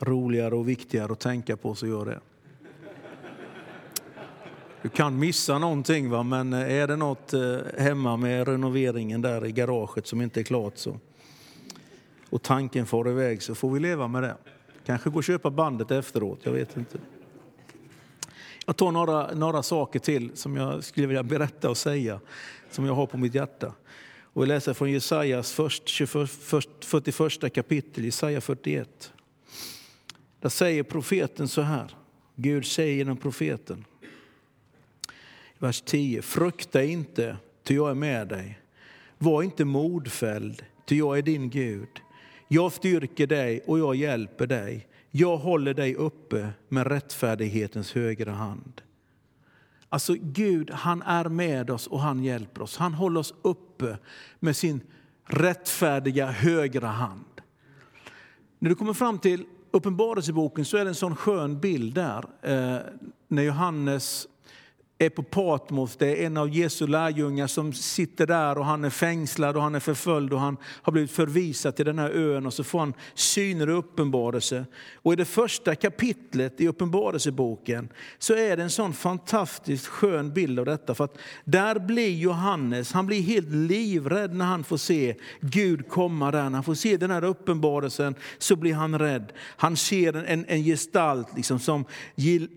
roligare 0.00 0.54
och 0.54 0.68
viktigare 0.68 1.12
att 1.12 1.20
tänka 1.20 1.56
på 1.56 1.74
så 1.74 1.86
gör 1.86 2.04
det. 2.06 2.20
Du 4.82 4.88
kan 4.88 5.18
missa 5.18 5.58
någonting, 5.58 6.10
va? 6.10 6.22
men 6.22 6.52
eh, 6.52 6.72
är 6.72 6.86
det 6.86 6.96
något 6.96 7.32
eh, 7.34 7.56
hemma 7.78 8.16
med 8.16 8.48
renoveringen 8.48 9.22
där 9.22 9.46
i 9.46 9.52
garaget 9.52 10.06
som 10.06 10.20
inte 10.20 10.40
är 10.40 10.44
klart 10.44 10.78
så, 10.78 10.98
och 12.30 12.42
tanken 12.42 12.86
far 12.86 13.08
iväg 13.08 13.42
så 13.42 13.54
får 13.54 13.70
vi 13.70 13.80
leva 13.80 14.08
med 14.08 14.22
det. 14.22 14.36
Kanske 14.86 15.10
gå 15.10 15.16
och 15.16 15.24
köpa 15.24 15.50
bandet 15.50 15.90
efteråt, 15.90 16.38
jag 16.42 16.52
vet 16.52 16.76
inte. 16.76 16.98
Jag 18.66 18.76
tar 18.76 18.92
några, 18.92 19.34
några 19.34 19.62
saker 19.62 19.98
till 19.98 20.36
som 20.36 20.56
jag 20.56 20.84
skulle 20.84 21.06
vilja 21.06 21.22
berätta 21.22 21.70
och 21.70 21.76
säga, 21.76 22.20
som 22.70 22.86
jag 22.86 22.94
har 22.94 23.06
på 23.06 23.16
mitt 23.16 23.34
hjärta. 23.34 23.72
Och 24.32 24.42
vi 24.42 24.46
läser 24.46 24.74
från 24.74 24.90
Jesajas 24.90 25.52
41 25.52 27.54
kapitel, 27.54 28.04
Jesaja 28.04 28.40
41. 28.40 29.12
Där 30.40 30.48
säger 30.48 30.82
profeten 30.82 31.48
så 31.48 31.60
här, 31.60 31.90
Gud 32.34 32.66
säger 32.66 32.94
genom 32.94 33.16
profeten. 33.16 33.84
Vers 35.58 35.80
10. 35.80 36.22
Frukta 36.22 36.82
inte, 36.82 37.36
ty 37.64 37.74
jag 37.74 37.90
är 37.90 37.94
med 37.94 38.28
dig. 38.28 38.58
Var 39.18 39.42
inte 39.42 39.64
modfälld, 39.64 40.64
ty 40.86 40.96
jag 40.96 41.18
är 41.18 41.22
din 41.22 41.50
Gud. 41.50 41.88
Jag 42.48 42.72
styrker 42.72 43.26
dig 43.26 43.60
och 43.66 43.78
jag 43.78 43.94
hjälper 43.94 44.46
dig. 44.46 44.86
Jag 45.10 45.36
håller 45.36 45.74
dig 45.74 45.94
uppe 45.94 46.48
med 46.68 46.86
rättfärdighetens 46.86 47.92
högra 47.92 48.32
hand. 48.32 48.82
Alltså 49.88 50.14
Gud, 50.20 50.70
han 50.70 51.02
är 51.02 51.24
med 51.28 51.70
oss 51.70 51.86
och 51.86 52.00
han 52.00 52.24
hjälper 52.24 52.62
oss. 52.62 52.76
Han 52.76 52.94
håller 52.94 53.20
oss 53.20 53.34
uppe 53.42 53.98
med 54.40 54.56
sin 54.56 54.80
rättfärdiga 55.26 56.26
högra 56.26 56.88
hand. 56.88 57.24
När 58.58 58.68
du 58.68 58.74
kommer 58.74 58.92
fram 58.92 59.18
till 59.18 59.44
Uppenbarelseboken 59.70 60.64
så 60.64 60.76
är 60.76 60.84
det 60.84 60.90
en 60.90 60.94
sån 60.94 61.16
skön 61.16 61.60
bild 61.60 61.94
där. 61.94 62.24
Eh, 62.42 62.80
när 63.28 63.42
Johannes 63.42 64.26
är 64.98 65.10
på 65.10 65.22
Patmos. 65.22 65.96
Det 65.96 66.22
är 66.22 66.26
en 66.26 66.36
av 66.36 66.48
Jesu 66.48 66.86
lärjungar 66.86 67.46
som 67.46 67.72
sitter 67.72 68.26
där 68.26 68.58
och 68.58 68.64
han 68.64 68.84
är 68.84 68.90
fängslad 68.90 69.56
och 69.56 69.62
han 69.62 69.74
är 69.74 69.80
förföljd 69.80 70.32
och 70.32 70.40
han 70.40 70.56
har 70.64 70.92
blivit 70.92 71.10
förvisad 71.10 71.76
till 71.76 71.86
den 71.86 71.98
här 71.98 72.10
ön 72.10 72.46
och 72.46 72.54
så 72.54 72.64
får 72.64 72.78
han 72.78 72.94
syner 73.14 73.68
och 73.70 73.78
uppenbarelse. 73.78 74.64
Och 74.94 75.12
i 75.12 75.16
det 75.16 75.24
första 75.24 75.74
kapitlet 75.74 76.60
i 76.60 76.68
Uppenbarelseboken 76.68 77.88
så 78.18 78.34
är 78.34 78.56
det 78.56 78.62
en 78.62 78.70
sån 78.70 78.92
fantastiskt 78.92 79.86
skön 79.86 80.32
bild 80.32 80.58
av 80.58 80.64
detta. 80.64 80.94
För 80.94 81.04
att 81.04 81.18
där 81.44 81.78
blir 81.78 82.16
Johannes, 82.16 82.92
han 82.92 83.06
blir 83.06 83.22
helt 83.22 83.50
livrädd 83.50 84.34
när 84.34 84.44
han 84.44 84.64
får 84.64 84.76
se 84.76 85.14
Gud 85.40 85.88
komma 85.88 86.30
där. 86.30 86.42
När 86.42 86.50
han 86.50 86.64
får 86.64 86.74
se 86.74 86.96
den 86.96 87.10
här 87.10 87.24
uppenbarelsen 87.24 88.14
så 88.38 88.56
blir 88.56 88.74
han 88.74 88.98
rädd. 88.98 89.32
Han 89.56 89.76
ser 89.76 90.12
en, 90.16 90.44
en 90.48 90.64
gestalt 90.64 91.28
liksom 91.36 91.58
som, 91.58 91.84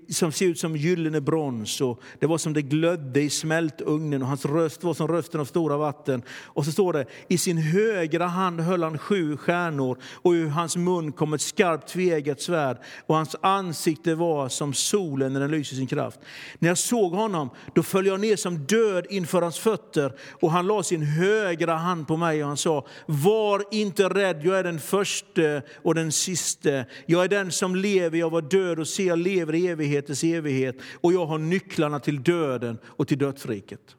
som 0.09 0.31
ser 0.31 0.45
ut 0.45 0.59
som 0.59 0.75
gyllene 0.75 1.21
brons. 1.21 1.81
Och 1.81 2.01
det 2.19 2.30
var 2.31 2.37
som 2.37 2.53
det 2.53 2.61
glödde 2.61 3.21
i 3.21 3.29
smältugnen 3.29 4.21
och 4.21 4.27
hans 4.27 4.45
röst 4.45 4.83
var 4.83 4.93
som 4.93 5.07
rösten 5.07 5.41
av 5.41 5.45
stora 5.45 5.77
vatten. 5.77 6.21
Och 6.43 6.65
så 6.65 6.71
står 6.71 6.93
det, 6.93 7.05
i 7.27 7.37
sin 7.37 7.57
högra 7.57 8.27
hand 8.27 8.59
höll 8.59 8.83
han 8.83 8.97
sju 8.97 9.37
stjärnor 9.37 9.97
och 10.13 10.31
ur 10.31 10.47
hans 10.47 10.77
mun 10.77 11.11
kom 11.11 11.33
ett 11.33 11.41
skarpt 11.41 11.87
tveeggat 11.87 12.41
svärd 12.41 12.77
och 13.05 13.15
hans 13.15 13.35
ansikte 13.41 14.15
var 14.15 14.49
som 14.49 14.73
solen 14.73 15.33
när 15.33 15.39
den 15.39 15.51
lyser 15.51 15.75
sin 15.75 15.87
kraft. 15.87 16.19
När 16.59 16.69
jag 16.69 16.77
såg 16.77 17.11
honom 17.11 17.49
då 17.75 17.83
föll 17.83 18.05
jag 18.05 18.19
ner 18.19 18.35
som 18.35 18.57
död 18.57 19.05
inför 19.09 19.41
hans 19.41 19.59
fötter 19.59 20.13
och 20.31 20.51
han 20.51 20.67
la 20.67 20.83
sin 20.83 21.01
högra 21.01 21.75
hand 21.75 22.07
på 22.07 22.17
mig 22.17 22.41
och 22.43 22.47
han 22.47 22.57
sa, 22.57 22.85
var 23.05 23.63
inte 23.71 24.09
rädd, 24.09 24.41
jag 24.43 24.59
är 24.59 24.63
den 24.63 24.79
förste 24.79 25.61
och 25.83 25.95
den 25.95 26.11
siste. 26.11 26.85
Jag 27.05 27.23
är 27.23 27.27
den 27.27 27.51
som 27.51 27.75
lever, 27.75 28.17
jag 28.17 28.29
var 28.29 28.41
död 28.41 28.79
och 28.79 28.87
se, 28.87 29.03
jag 29.03 29.19
lever 29.19 29.55
i 29.55 29.67
evighetens 29.67 30.23
evighet 30.23 30.75
och 31.01 31.13
jag 31.13 31.25
har 31.25 31.37
nycklarna 31.37 31.99
till 31.99 32.20
döden 32.23 32.77
och 32.85 33.07
till 33.07 33.17
dödsriket. 33.17 33.95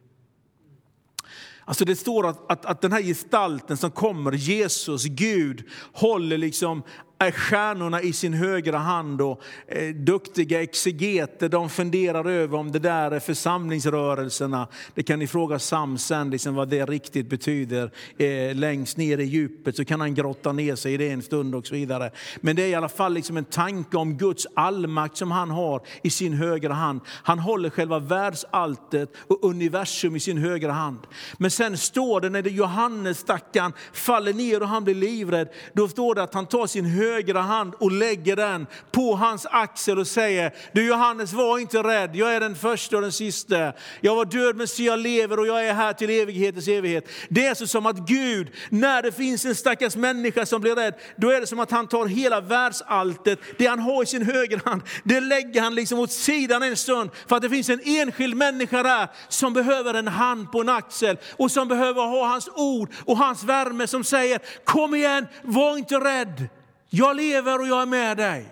Alltså 1.64 1.84
det 1.84 1.96
står 1.96 2.26
att, 2.26 2.52
att, 2.52 2.66
att 2.66 2.80
den 2.80 2.92
här 2.92 3.02
gestalten 3.02 3.76
som 3.76 3.90
kommer, 3.90 4.32
Jesus, 4.32 5.04
Gud, 5.04 5.68
håller 5.92 6.38
liksom 6.38 6.82
stjärnorna 7.30 8.02
i 8.02 8.12
sin 8.12 8.34
högra 8.34 8.78
hand 8.78 9.20
och 9.20 9.42
eh, 9.66 9.88
duktiga 9.94 10.62
exegeter 10.62 11.48
de 11.48 11.70
funderar 11.70 12.30
över 12.30 12.58
om 12.58 12.72
det 12.72 12.78
där 12.78 13.10
är 13.10 13.20
församlingsrörelserna. 13.20 14.68
Det 14.94 15.02
kan 15.02 15.18
ni 15.18 15.26
fråga 15.26 15.58
Sam 15.58 15.98
sen, 15.98 16.30
liksom 16.30 16.54
vad 16.54 16.68
det 16.68 16.86
riktigt 16.86 17.30
betyder. 17.30 17.90
Eh, 18.18 18.54
längst 18.54 18.96
ner 18.96 19.18
i 19.18 19.24
djupet 19.24 19.76
så 19.76 19.84
kan 19.84 20.00
han 20.00 20.14
grotta 20.14 20.52
ner 20.52 20.76
sig 20.76 20.94
i 20.94 20.96
det 20.96 21.10
en 21.10 21.22
stund 21.22 21.54
och 21.54 21.66
så 21.66 21.74
vidare. 21.74 22.10
Men 22.40 22.56
det 22.56 22.62
är 22.62 22.68
i 22.68 22.74
alla 22.74 22.88
fall 22.88 23.14
liksom 23.14 23.36
en 23.36 23.44
tanke 23.44 23.96
om 23.96 24.16
Guds 24.16 24.46
allmakt 24.54 25.16
som 25.16 25.30
han 25.30 25.50
har 25.50 25.82
i 26.02 26.10
sin 26.10 26.32
högra 26.32 26.72
hand. 26.72 27.00
Han 27.06 27.38
håller 27.38 27.70
själva 27.70 27.98
världsalltet 27.98 29.12
och 29.16 29.44
universum 29.44 30.16
i 30.16 30.20
sin 30.20 30.38
högra 30.38 30.72
hand. 30.72 30.98
Men 31.38 31.50
sen 31.50 31.78
står 31.78 32.20
det 32.20 32.30
när 32.30 32.42
det 32.42 32.50
Johannes 32.50 33.18
stackaren 33.18 33.72
faller 33.92 34.32
ner 34.32 34.62
och 34.62 34.68
han 34.68 34.84
blir 34.84 34.94
livrädd, 34.94 35.48
då 35.72 35.88
står 35.88 36.14
det 36.14 36.22
att 36.22 36.34
han 36.34 36.46
tar 36.46 36.66
sin 36.66 36.84
högra 36.84 37.11
högra 37.12 37.40
hand 37.40 37.74
och 37.78 37.92
lägger 37.92 38.36
den 38.36 38.66
på 38.92 39.16
hans 39.16 39.46
axel 39.50 39.98
och 39.98 40.06
säger, 40.06 40.52
du 40.72 40.86
Johannes 40.86 41.32
var 41.32 41.58
inte 41.58 41.82
rädd, 41.82 42.16
jag 42.16 42.34
är 42.34 42.40
den 42.40 42.54
första 42.54 42.96
och 42.96 43.02
den 43.02 43.12
sista. 43.12 43.72
Jag 44.00 44.16
var 44.16 44.24
död 44.24 44.56
men 44.56 44.68
se 44.68 44.82
jag 44.82 44.98
lever 44.98 45.38
och 45.38 45.46
jag 45.46 45.66
är 45.66 45.74
här 45.74 45.92
till 45.92 46.10
evighetens 46.10 46.68
evighet. 46.68 47.08
Det 47.28 47.46
är 47.46 47.54
så 47.54 47.66
som 47.66 47.86
att 47.86 47.96
Gud, 47.96 48.50
när 48.68 49.02
det 49.02 49.12
finns 49.12 49.44
en 49.44 49.54
stackars 49.54 49.96
människa 49.96 50.46
som 50.46 50.60
blir 50.60 50.74
rädd, 50.74 50.94
då 51.16 51.30
är 51.30 51.40
det 51.40 51.46
som 51.46 51.60
att 51.60 51.70
han 51.70 51.88
tar 51.88 52.06
hela 52.06 52.40
världsalltet, 52.40 53.38
det 53.58 53.66
han 53.66 53.78
har 53.78 54.02
i 54.02 54.06
sin 54.06 54.22
högerhand, 54.22 54.82
det 55.04 55.20
lägger 55.20 55.60
han 55.60 55.74
liksom 55.74 55.98
åt 55.98 56.12
sidan 56.12 56.62
en 56.62 56.76
stund 56.76 57.10
för 57.28 57.36
att 57.36 57.42
det 57.42 57.50
finns 57.50 57.68
en 57.68 57.80
enskild 57.84 58.36
människa 58.36 58.82
där 58.82 59.08
som 59.28 59.52
behöver 59.52 59.94
en 59.94 60.08
hand 60.08 60.52
på 60.52 60.60
en 60.60 60.68
axel 60.68 61.18
och 61.36 61.50
som 61.50 61.68
behöver 61.68 62.02
ha 62.02 62.26
hans 62.26 62.48
ord 62.48 62.90
och 63.04 63.16
hans 63.16 63.44
värme 63.44 63.86
som 63.86 64.04
säger 64.04 64.40
kom 64.64 64.94
igen, 64.94 65.26
var 65.42 65.76
inte 65.76 65.94
rädd. 65.94 66.48
Jag 66.94 67.16
lever 67.16 67.60
och 67.60 67.68
jag 67.68 67.82
är 67.82 67.86
med 67.86 68.16
dig. 68.16 68.46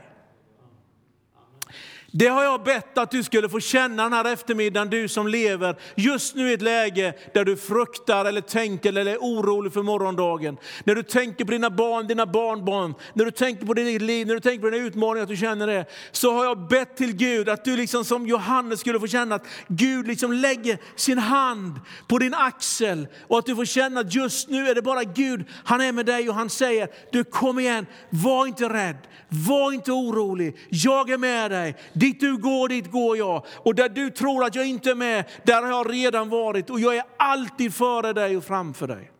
Det 2.13 2.27
har 2.27 2.45
jag 2.45 2.63
bett 2.63 2.99
att 2.99 3.11
du 3.11 3.23
skulle 3.23 3.49
få 3.49 3.61
känna 3.61 4.03
den 4.03 4.13
här 4.13 4.25
eftermiddagen, 4.25 4.91
du 4.91 5.09
som 5.09 5.29
lever 5.29 5.77
just 5.95 6.35
nu 6.35 6.51
i 6.51 6.53
ett 6.53 6.63
läge 6.63 7.15
där 7.35 7.45
du 7.45 7.57
fruktar 7.57 8.25
eller 8.25 8.41
tänker 8.41 8.89
eller 8.89 9.07
är 9.07 9.19
orolig 9.19 9.73
för 9.73 9.83
morgondagen. 9.83 10.57
När 10.85 10.95
du 10.95 11.03
tänker 11.03 11.45
på 11.45 11.51
dina 11.51 11.71
barn, 11.71 12.07
dina 12.07 12.27
barnbarn, 12.27 12.95
när 13.15 13.25
du 13.25 13.31
tänker 13.31 13.67
på 13.67 13.75
ditt 13.75 14.03
liv, 14.03 14.27
när 14.27 14.35
du 14.35 14.41
tänker 14.41 14.61
på 14.61 14.71
dina 14.71 14.87
utmaningar, 14.87 15.23
att 15.23 15.29
du 15.29 15.37
känner 15.37 15.67
det. 15.67 15.85
Så 16.13 16.33
har 16.33 16.45
jag 16.45 16.69
bett 16.69 16.97
till 16.97 17.17
Gud 17.17 17.49
att 17.49 17.65
du 17.65 17.77
liksom 17.77 18.05
som 18.05 18.27
Johannes 18.27 18.81
skulle 18.81 19.01
få 19.01 19.07
känna 19.07 19.35
att 19.35 19.47
Gud 19.69 20.07
liksom 20.07 20.33
lägger 20.33 20.79
sin 20.97 21.19
hand 21.19 21.81
på 22.09 22.19
din 22.19 22.35
axel 22.35 23.09
och 23.29 23.39
att 23.39 23.47
du 23.47 23.57
får 23.57 23.65
känna 23.65 24.01
att 24.01 24.15
just 24.15 24.49
nu 24.49 24.69
är 24.69 24.75
det 24.75 24.83
bara 24.83 25.05
Gud, 25.05 25.45
han 25.65 25.81
är 25.81 25.93
med 25.93 26.07
dig 26.07 26.29
och 26.29 26.35
han 26.35 26.51
säger, 26.51 26.89
du 27.13 27.25
kom 27.25 27.59
igen, 27.59 27.87
var 28.11 28.47
inte 28.47 28.69
rädd, 28.69 28.97
var 29.29 29.73
inte 29.73 29.93
orolig, 29.93 30.57
jag 30.69 31.11
är 31.11 31.19
med 31.19 31.51
dig. 31.51 31.77
Dit 32.01 32.21
du 32.21 32.37
går, 32.37 32.69
dit 32.69 32.91
går 32.91 33.17
jag. 33.17 33.47
Och 33.57 33.75
där 33.75 33.89
du 33.89 34.11
tror 34.11 34.45
att 34.45 34.55
jag 34.55 34.67
inte 34.67 34.91
är 34.91 34.95
med, 34.95 35.25
där 35.43 35.63
har 35.63 35.69
jag 35.69 35.93
redan 35.93 36.29
varit. 36.29 36.71
Och 36.71 36.81
jag 36.81 36.97
är 36.97 37.05
alltid 37.17 37.75
före 37.75 38.13
dig 38.13 38.37
och 38.37 38.45
framför 38.45 38.89
dig. 38.89 39.11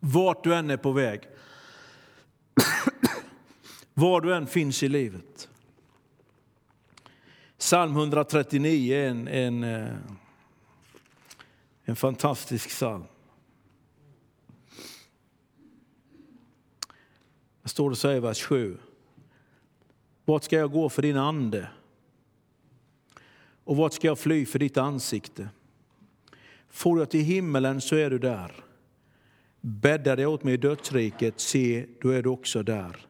Vart 0.00 0.44
du 0.44 0.54
än 0.54 0.70
är 0.70 0.76
på 0.76 0.92
väg. 0.92 1.22
Var 3.94 4.20
du 4.20 4.34
än 4.34 4.46
finns 4.46 4.82
i 4.82 4.88
livet. 4.88 5.48
Psalm 7.58 7.96
139 7.96 8.94
är 8.94 9.08
en, 9.08 9.28
en, 9.28 9.64
eh, 9.64 9.94
en 11.84 11.96
fantastisk 11.96 12.68
psalm. 12.68 13.04
Står 17.68 17.90
det 17.90 17.96
så 17.96 18.12
i 18.12 18.20
vers 18.20 18.42
7. 18.42 18.78
Vart 20.24 20.44
ska 20.44 20.56
jag 20.56 20.72
gå 20.72 20.88
för 20.88 21.02
din 21.02 21.16
ande? 21.16 21.68
Och 23.64 23.76
vart 23.76 23.92
ska 23.92 24.06
jag 24.06 24.18
fly 24.18 24.46
för 24.46 24.58
ditt 24.58 24.76
ansikte? 24.76 25.48
Får 26.70 26.98
jag 26.98 27.10
till 27.10 27.24
himmelen 27.24 27.80
så 27.80 27.96
är 27.96 28.10
du 28.10 28.18
där. 28.18 28.52
Bäddar 29.60 30.16
jag 30.16 30.32
åt 30.32 30.44
mig 30.44 30.54
i 30.54 30.56
dödsriket, 30.56 31.40
se, 31.40 31.86
då 32.00 32.08
är 32.08 32.22
du 32.22 32.28
också 32.28 32.62
där. 32.62 33.06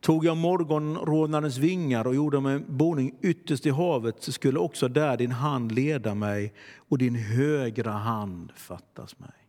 Tog 0.00 0.24
jag 0.24 0.36
morgonrodnadens 0.36 1.58
vingar 1.58 2.06
och 2.06 2.14
gjorde 2.14 2.40
mig 2.40 2.58
boning 2.58 3.14
ytterst 3.20 3.66
i 3.66 3.70
havet 3.70 4.22
så 4.22 4.32
skulle 4.32 4.58
också 4.58 4.88
där 4.88 5.16
din 5.16 5.32
hand 5.32 5.72
leda 5.72 6.14
mig 6.14 6.54
och 6.76 6.98
din 6.98 7.14
högra 7.14 7.92
hand 7.92 8.52
fattas 8.56 9.18
mig. 9.18 9.45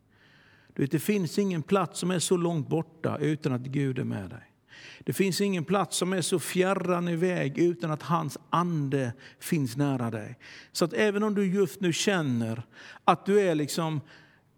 Du 0.78 0.84
vet, 0.84 0.92
det 0.92 1.00
finns 1.00 1.40
ingen 1.40 1.63
plats 1.63 2.00
som 2.00 2.12
är 2.12 2.20
så 2.20 2.38
långt 2.38 2.70
borta 2.70 3.18
utan 3.18 3.54
att 3.54 3.62
Gud 3.62 4.00
är 4.00 4.04
med 4.04 4.30
dig. 4.30 4.52
Det 5.00 5.13
finns 5.13 5.42
ingen 5.42 5.66
plats 5.66 5.98
som 5.98 6.13
är 6.13 6.22
så 6.22 6.40
fjärran 6.40 7.08
iväg 7.08 7.58
utan 7.58 7.92
att 7.92 8.02
hans 8.04 8.38
ande 8.50 9.13
finns 9.40 9.78
nära 9.78 10.12
dig. 10.12 10.40
Så 10.72 10.86
att 10.86 10.94
även 10.94 11.24
om 11.24 11.36
du 11.36 11.46
just 11.46 11.82
nu 11.82 11.94
känner 11.94 12.63
att 13.04 13.26
du 13.26 13.40
är 13.42 13.56
liksom 13.56 14.02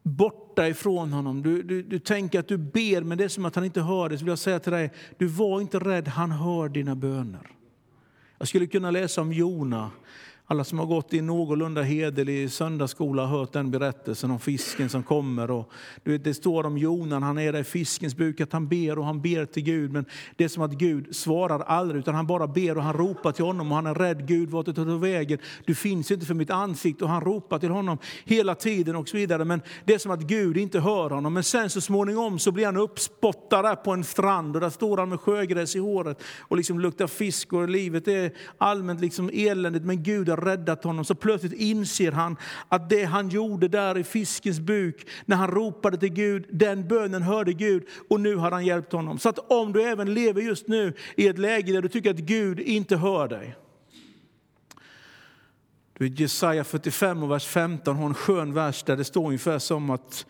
borta 0.04 0.68
ifrån 0.68 1.14
honom, 1.14 1.42
du, 1.42 1.64
du, 1.64 1.84
du 1.84 2.00
tänker 2.00 2.40
att 2.40 2.48
du 2.48 2.58
ber 2.58 3.02
men 3.02 3.18
det 3.18 3.24
är 3.24 3.28
som 3.28 3.46
att 3.46 3.56
han 3.56 3.66
inte 3.66 3.82
hör 3.82 4.10
dig, 4.10 4.18
så 4.18 4.26
vill 4.26 4.32
jag 4.32 4.40
säga 4.40 4.60
till 4.60 4.72
dig, 4.72 4.92
du 5.18 5.26
var 5.28 5.62
inte 5.62 5.80
rädd, 5.80 6.08
han 6.08 6.32
hör 6.32 6.70
dina 6.70 6.96
böner. 6.96 7.52
Jag 8.38 8.48
skulle 8.48 8.68
kunna 8.68 8.92
läsa 8.92 9.22
om 9.22 9.34
Jona 9.34 9.92
alla 10.52 10.64
som 10.64 10.80
har 10.80 10.86
gått 10.86 11.14
i 11.14 11.22
någorlunda 11.22 11.82
hederlig 11.82 12.52
söndagsskola 12.52 13.26
har 13.26 13.40
hört 13.40 13.54
den 13.54 13.72
berättelsen 13.72 14.32
om 14.32 14.40
fisken 14.40 14.90
som 14.90 15.04
kommer. 15.04 15.52
Och, 15.52 15.72
du 16.04 16.12
vet, 16.12 16.24
det 16.24 16.34
står 16.34 16.66
om 16.66 16.78
Jonan, 16.78 17.24
han 17.24 17.38
är 17.38 17.54
där 17.54 17.60
i 17.60 17.64
fiskens 17.64 18.16
buk, 18.16 18.42
att 18.42 18.54
han 18.54 18.68
ber 18.68 19.00
och 19.00 19.06
han 19.06 19.22
ber 19.22 19.46
till 19.46 19.64
Gud. 19.64 19.92
Men 19.92 20.06
det 20.36 20.44
är 20.44 20.48
som 20.48 20.64
att 20.64 20.72
Gud 20.72 21.16
svarar 21.16 21.60
aldrig, 21.60 22.00
utan 22.00 22.16
han 22.16 22.28
bara 22.28 22.48
ber 22.48 22.78
och 22.78 22.84
han 22.84 22.94
ropar 22.94 23.32
till 23.32 23.46
honom. 23.46 23.72
Och 23.72 23.76
han 23.76 23.86
är 23.86 23.96
rädd, 23.96 24.28
Gud 24.28 24.50
vart 24.50 24.66
du 24.66 24.74
tar 24.74 24.98
vägen? 24.98 25.40
Du 25.66 25.76
finns 25.76 26.12
inte 26.12 26.26
för 26.26 26.34
mitt 26.34 26.50
ansikte. 26.50 27.04
Och 27.04 27.10
han 27.10 27.22
ropar 27.22 27.60
till 27.60 27.70
honom 27.70 27.98
hela 28.26 28.56
tiden 28.56 28.96
och 28.96 29.10
så 29.10 29.18
vidare. 29.18 29.46
Men 29.46 29.62
det 29.86 29.94
är 29.94 29.98
som 29.98 30.12
att 30.12 30.22
Gud 30.22 30.58
inte 30.58 30.80
hör 30.80 31.10
honom. 31.10 31.34
Men 31.34 31.44
sen 31.44 31.70
så 31.70 31.82
småningom 31.82 32.40
så 32.40 32.52
blir 32.52 32.66
han 32.66 32.78
uppspottad 32.78 33.62
där 33.62 33.76
på 33.76 33.92
en 33.92 34.04
strand 34.04 34.56
och 34.56 34.62
där 34.62 34.70
står 34.70 34.98
han 34.98 35.10
med 35.10 35.20
sjögräs 35.20 35.76
i 35.76 35.80
håret 35.80 36.24
och 36.40 36.58
liksom 36.58 36.80
luktar 36.80 37.08
fisk 37.08 37.54
och 37.54 37.70
livet 37.70 38.08
är 38.08 38.32
allmänt 38.58 39.02
liksom 39.02 39.30
eländigt. 39.34 39.86
Men 39.86 40.04
Gud 40.04 40.30
har 40.30 40.39
räddat 40.42 40.84
honom 40.84 41.06
så 41.06 41.16
plötsligt 41.16 41.54
inser 41.54 42.12
han 42.12 42.38
att 42.68 42.90
det 42.90 43.04
han 43.04 43.30
gjorde 43.30 43.68
där 43.68 43.98
i 43.98 44.04
fiskens 44.04 44.60
buk 44.60 45.08
när 45.26 45.36
han 45.36 45.52
ropade 45.52 45.98
till 45.98 46.14
Gud, 46.14 46.46
den 46.50 46.88
bönen 46.88 47.22
hörde 47.22 47.54
Gud 47.54 47.84
och 48.10 48.20
nu 48.20 48.36
har 48.36 48.52
han 48.52 48.66
hjälpt 48.66 48.92
honom. 48.92 49.20
Så 49.20 49.30
att 49.30 49.40
om 49.52 49.74
du 49.74 49.84
även 49.84 50.14
lever 50.14 50.42
just 50.42 50.68
nu 50.68 50.94
i 51.16 51.28
ett 51.28 51.38
läge 51.38 51.74
där 51.74 51.82
du 51.82 51.88
tycker 51.88 52.10
att 52.10 52.18
Gud 52.18 52.60
inte 52.60 52.98
hör 52.98 53.28
dig. 53.28 53.56
Du 55.98 56.08
Jesaja 56.08 56.64
45 56.64 57.24
och 57.24 57.32
vers 57.32 57.46
15 57.46 57.96
har 57.96 58.06
en 58.06 58.14
skön 58.14 58.54
vers 58.54 58.84
där 58.84 58.98
det 58.98 59.04
står 59.04 59.26
ungefär 59.26 59.60
som 59.60 59.90
att 59.90 60.26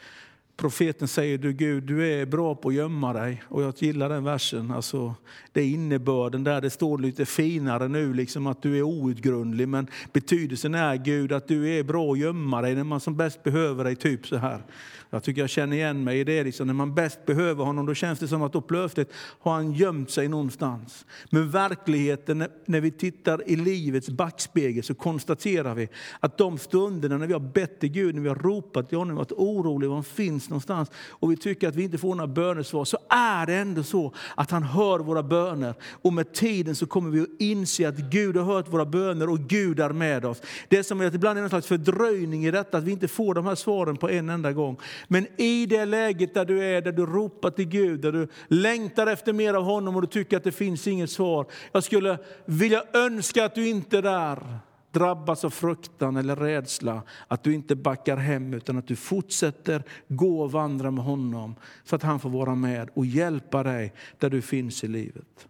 profeten 0.59 1.07
säger 1.07 1.37
du 1.37 1.53
Gud, 1.53 1.83
du 1.83 2.07
är 2.07 2.25
bra 2.25 2.55
på 2.55 2.69
att 2.69 2.75
gömma 2.75 3.13
dig. 3.13 3.43
Och 3.47 3.63
jag 3.63 3.73
gillar 3.77 4.09
den 4.09 4.23
versen. 4.23 4.71
Alltså, 4.71 5.15
det 5.51 5.61
är 5.61 5.65
innebörden 5.65 6.43
där. 6.43 6.61
Det 6.61 6.69
står 6.69 6.97
lite 6.97 7.25
finare 7.25 7.87
nu, 7.87 8.13
liksom 8.13 8.47
att 8.47 8.61
du 8.61 8.77
är 8.77 8.81
outgrundlig. 8.81 9.67
Men 9.67 9.87
betydelsen 10.13 10.75
är 10.75 10.95
Gud 10.95 11.31
att 11.31 11.47
du 11.47 11.69
är 11.69 11.83
bra 11.83 12.11
att 12.11 12.19
gömma 12.19 12.61
dig 12.61 12.75
när 12.75 12.83
man 12.83 12.99
som 12.99 13.17
bäst 13.17 13.43
behöver 13.43 13.83
dig. 13.83 13.95
Typ 13.95 14.27
så 14.27 14.37
här. 14.37 14.63
Jag 15.09 15.23
tycker 15.23 15.41
jag 15.41 15.49
känner 15.49 15.77
igen 15.77 16.03
mig 16.03 16.19
i 16.19 16.23
det. 16.23 16.43
Liksom, 16.43 16.67
när 16.67 16.73
man 16.73 16.95
bäst 16.95 17.25
behöver 17.25 17.63
honom 17.63 17.85
då 17.85 17.93
känns 17.93 18.19
det 18.19 18.27
som 18.27 18.41
att 18.41 18.53
då 18.53 18.61
plötsligt 18.61 19.11
har 19.39 19.53
han 19.53 19.73
gömt 19.73 20.11
sig 20.11 20.27
någonstans. 20.27 21.05
Men 21.29 21.51
verkligheten, 21.51 22.47
när 22.65 22.81
vi 22.81 22.91
tittar 22.91 23.49
i 23.49 23.55
livets 23.55 24.09
backspegel 24.09 24.83
så 24.83 24.93
konstaterar 24.93 25.75
vi 25.75 25.89
att 26.19 26.37
de 26.37 26.57
stunderna 26.57 27.17
när 27.17 27.27
vi 27.27 27.33
har 27.33 27.39
bett 27.39 27.79
till 27.79 27.89
Gud, 27.89 28.15
när 28.15 28.21
vi 28.21 28.29
har 28.29 28.35
ropat 28.35 28.89
till 28.89 28.97
honom, 28.97 29.15
varit 29.15 29.31
oroliga 29.31 29.89
var 29.89 29.95
han 29.95 30.03
finns 30.03 30.48
någonstans 30.49 30.91
och 31.09 31.31
vi 31.31 31.37
tycker 31.37 31.67
att 31.67 31.75
vi 31.75 31.83
inte 31.83 31.97
får 31.97 32.15
några 32.15 32.27
bönesvar, 32.27 32.85
så 32.85 32.97
är 33.09 33.45
det 33.45 33.55
ändå 33.55 33.83
så 33.83 34.13
att 34.35 34.51
han 34.51 34.63
hör 34.63 34.99
våra 34.99 35.23
böner. 35.23 35.73
Och 36.01 36.13
med 36.13 36.33
tiden 36.33 36.75
så 36.75 36.85
kommer 36.85 37.09
vi 37.09 37.21
att 37.21 37.27
inse 37.39 37.87
att 37.87 37.97
Gud 37.97 38.37
har 38.37 38.43
hört 38.43 38.73
våra 38.73 38.85
böner 38.85 39.29
och 39.29 39.39
Gud 39.39 39.79
är 39.79 39.89
med 39.89 40.25
oss. 40.25 40.41
Det 40.67 40.77
är 40.77 40.83
som 40.83 41.01
att 41.01 41.13
ibland 41.13 41.39
är 41.39 41.43
en 41.43 41.49
slags 41.49 41.67
fördröjning 41.67 42.45
i 42.45 42.51
detta, 42.51 42.77
att 42.77 42.83
vi 42.83 42.91
inte 42.91 43.07
får 43.07 43.33
de 43.33 43.45
här 43.45 43.55
svaren 43.55 43.97
på 43.97 44.09
en 44.09 44.29
enda 44.29 44.53
gång. 44.53 44.77
Men 45.07 45.27
i 45.37 45.65
det 45.65 45.85
läget 45.85 46.33
där 46.33 46.45
du 46.45 46.63
är, 46.63 46.81
där 46.81 46.91
du 46.91 47.05
ropar 47.05 47.49
till 47.49 47.65
Gud, 47.65 47.99
där 47.99 48.11
du 48.11 48.27
längtar 48.47 49.07
efter 49.07 49.33
mer 49.33 49.53
av 49.53 49.63
honom 49.63 49.95
och 49.95 50.01
du 50.01 50.07
tycker 50.07 50.37
att 50.37 50.43
det 50.43 50.51
finns 50.51 50.87
inget 50.87 51.09
svar. 51.09 51.45
Jag 51.71 51.83
skulle 51.83 52.17
vilja 52.45 52.83
önska 52.93 53.45
att 53.45 53.55
du 53.55 53.67
inte 53.67 53.97
är 53.97 54.01
där 54.01 54.59
drabbas 54.99 55.45
av 55.45 55.49
fruktan 55.49 56.17
eller 56.17 56.35
rädsla, 56.35 57.03
att 57.27 57.43
du 57.43 57.53
inte 57.53 57.75
backar 57.75 58.17
hem 58.17 58.53
utan 58.53 58.77
att 58.77 58.87
du 58.87 58.95
fortsätter 58.95 59.83
gå 60.07 60.41
och 60.41 60.51
vandra 60.51 60.91
med 60.91 61.03
honom 61.03 61.55
så 61.83 61.95
att 61.95 62.03
han 62.03 62.19
får 62.19 62.29
vara 62.29 62.55
med 62.55 62.89
och 62.93 63.05
hjälpa 63.05 63.63
dig 63.63 63.93
där 64.17 64.29
du 64.29 64.41
finns 64.41 64.83
i 64.83 64.87
livet. 64.87 65.47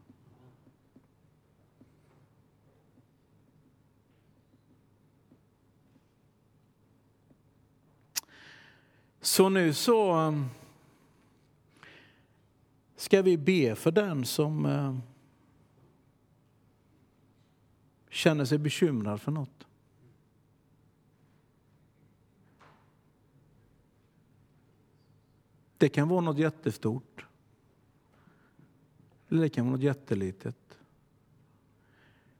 Så 9.22 9.50
nu 9.50 9.74
så 9.74 10.16
um, 10.16 10.50
ska 12.96 13.22
vi 13.22 13.38
be 13.38 13.76
för 13.76 13.92
den 13.92 14.26
som 14.26 14.66
um, 14.66 15.02
känner 18.20 18.46
sig 18.46 18.58
bekymrad 18.58 19.22
för 19.22 19.32
något. 19.32 19.68
Det 25.78 25.90
kan 25.90 26.10
vara 26.10 26.22
något 26.22 26.38
jättestort. 26.38 27.26
Eller 29.30 29.42
det 29.42 29.50
kan 29.50 29.66
vara 29.66 29.76
något 29.76 29.84
jättelitet. 29.84 30.80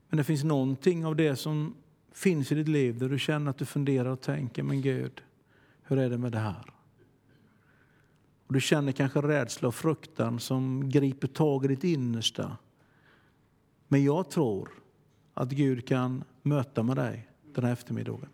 Men 0.08 0.16
det 0.16 0.24
finns 0.24 0.44
någonting 0.44 1.06
av 1.06 1.16
det 1.16 1.36
som 1.36 1.74
finns 2.12 2.52
i 2.52 2.54
ditt 2.54 2.68
liv 2.68 2.98
där 2.98 3.08
du 3.08 3.18
känner 3.18 3.50
att 3.50 3.58
du 3.58 3.66
funderar 3.66 4.10
och 4.10 4.20
tänker, 4.20 4.62
men 4.62 4.82
Gud, 4.82 5.22
hur 5.82 5.98
är 5.98 6.10
det 6.10 6.18
med 6.18 6.32
det 6.32 6.38
här? 6.38 6.72
Och 8.46 8.54
du 8.54 8.60
känner 8.60 8.92
kanske 8.92 9.22
rädsla 9.22 9.68
och 9.68 9.74
fruktan 9.74 10.40
som 10.40 10.90
griper 10.90 11.28
tag 11.28 11.64
i 11.64 11.68
ditt 11.68 11.84
innersta. 11.84 12.56
Men 13.88 14.04
jag 14.04 14.30
tror 14.30 14.70
att 15.40 15.50
Gud 15.50 15.86
kan 15.86 16.24
möta 16.42 16.82
med 16.82 16.96
dig 16.96 17.28
den 17.54 17.64
här 17.64 17.72
eftermiddagen. 17.72 18.28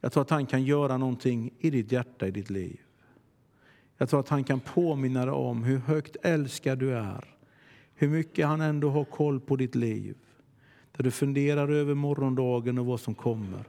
Jag 0.00 0.12
tror 0.12 0.22
att 0.22 0.30
han 0.30 0.46
kan 0.46 0.64
göra 0.64 0.96
någonting 0.96 1.50
i 1.58 1.70
ditt 1.70 1.92
hjärta, 1.92 2.26
i 2.26 2.30
ditt 2.30 2.50
liv. 2.50 2.80
Jag 3.96 4.08
tror 4.08 4.20
att 4.20 4.28
han 4.28 4.44
kan 4.44 4.60
påminna 4.60 5.24
dig 5.24 5.34
om 5.34 5.64
hur 5.64 5.78
högt 5.78 6.16
älskad 6.22 6.78
du 6.78 6.96
är. 6.96 7.24
Hur 7.94 8.08
mycket 8.08 8.46
han 8.46 8.60
ändå 8.60 8.90
har 8.90 9.04
koll 9.04 9.40
på 9.40 9.56
ditt 9.56 9.74
liv. 9.74 10.16
Där 10.96 11.04
du 11.04 11.10
funderar 11.10 11.68
över 11.68 11.94
morgondagen 11.94 12.78
och 12.78 12.86
vad 12.86 13.00
som 13.00 13.14
kommer. 13.14 13.64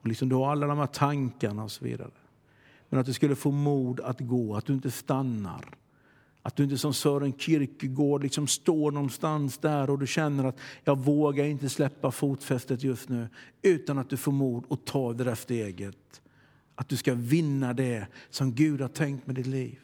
Och 0.00 0.06
liksom 0.08 0.28
du 0.28 0.34
har 0.34 0.52
alla 0.52 0.66
de 0.66 0.78
här 0.78 0.86
tankarna 0.86 1.64
och 1.64 1.72
så 1.72 1.84
vidare. 1.84 2.10
Men 2.88 3.00
att 3.00 3.06
du 3.06 3.12
skulle 3.12 3.34
få 3.34 3.50
mod 3.50 4.00
att 4.00 4.20
gå, 4.20 4.56
att 4.56 4.66
du 4.66 4.72
inte 4.72 4.90
stannar. 4.90 5.64
Att 6.42 6.56
du 6.56 6.64
inte 6.64 6.78
som 6.78 6.94
Sören 6.94 7.32
Kierkegaard 7.32 8.22
liksom 8.22 8.46
står 8.46 8.90
någonstans 8.90 9.58
där 9.58 9.90
och 9.90 9.98
du 9.98 10.06
känner 10.06 10.44
att 10.44 10.58
jag 10.84 10.98
vågar 10.98 11.44
inte 11.44 11.68
släppa 11.68 12.10
fotfästet 12.10 12.82
just 12.82 13.08
nu. 13.08 13.28
Utan 13.62 13.98
att 13.98 14.10
du 14.10 14.16
får 14.16 14.32
mod 14.32 14.64
att 14.70 14.84
ta 14.84 15.12
det 15.12 15.24
där 15.24 15.34
steget. 15.34 16.22
Att 16.74 16.88
du 16.88 16.96
ska 16.96 17.14
vinna 17.14 17.72
det 17.72 18.06
som 18.30 18.52
Gud 18.52 18.80
har 18.80 18.88
tänkt 18.88 19.26
med 19.26 19.36
ditt 19.36 19.46
liv. 19.46 19.78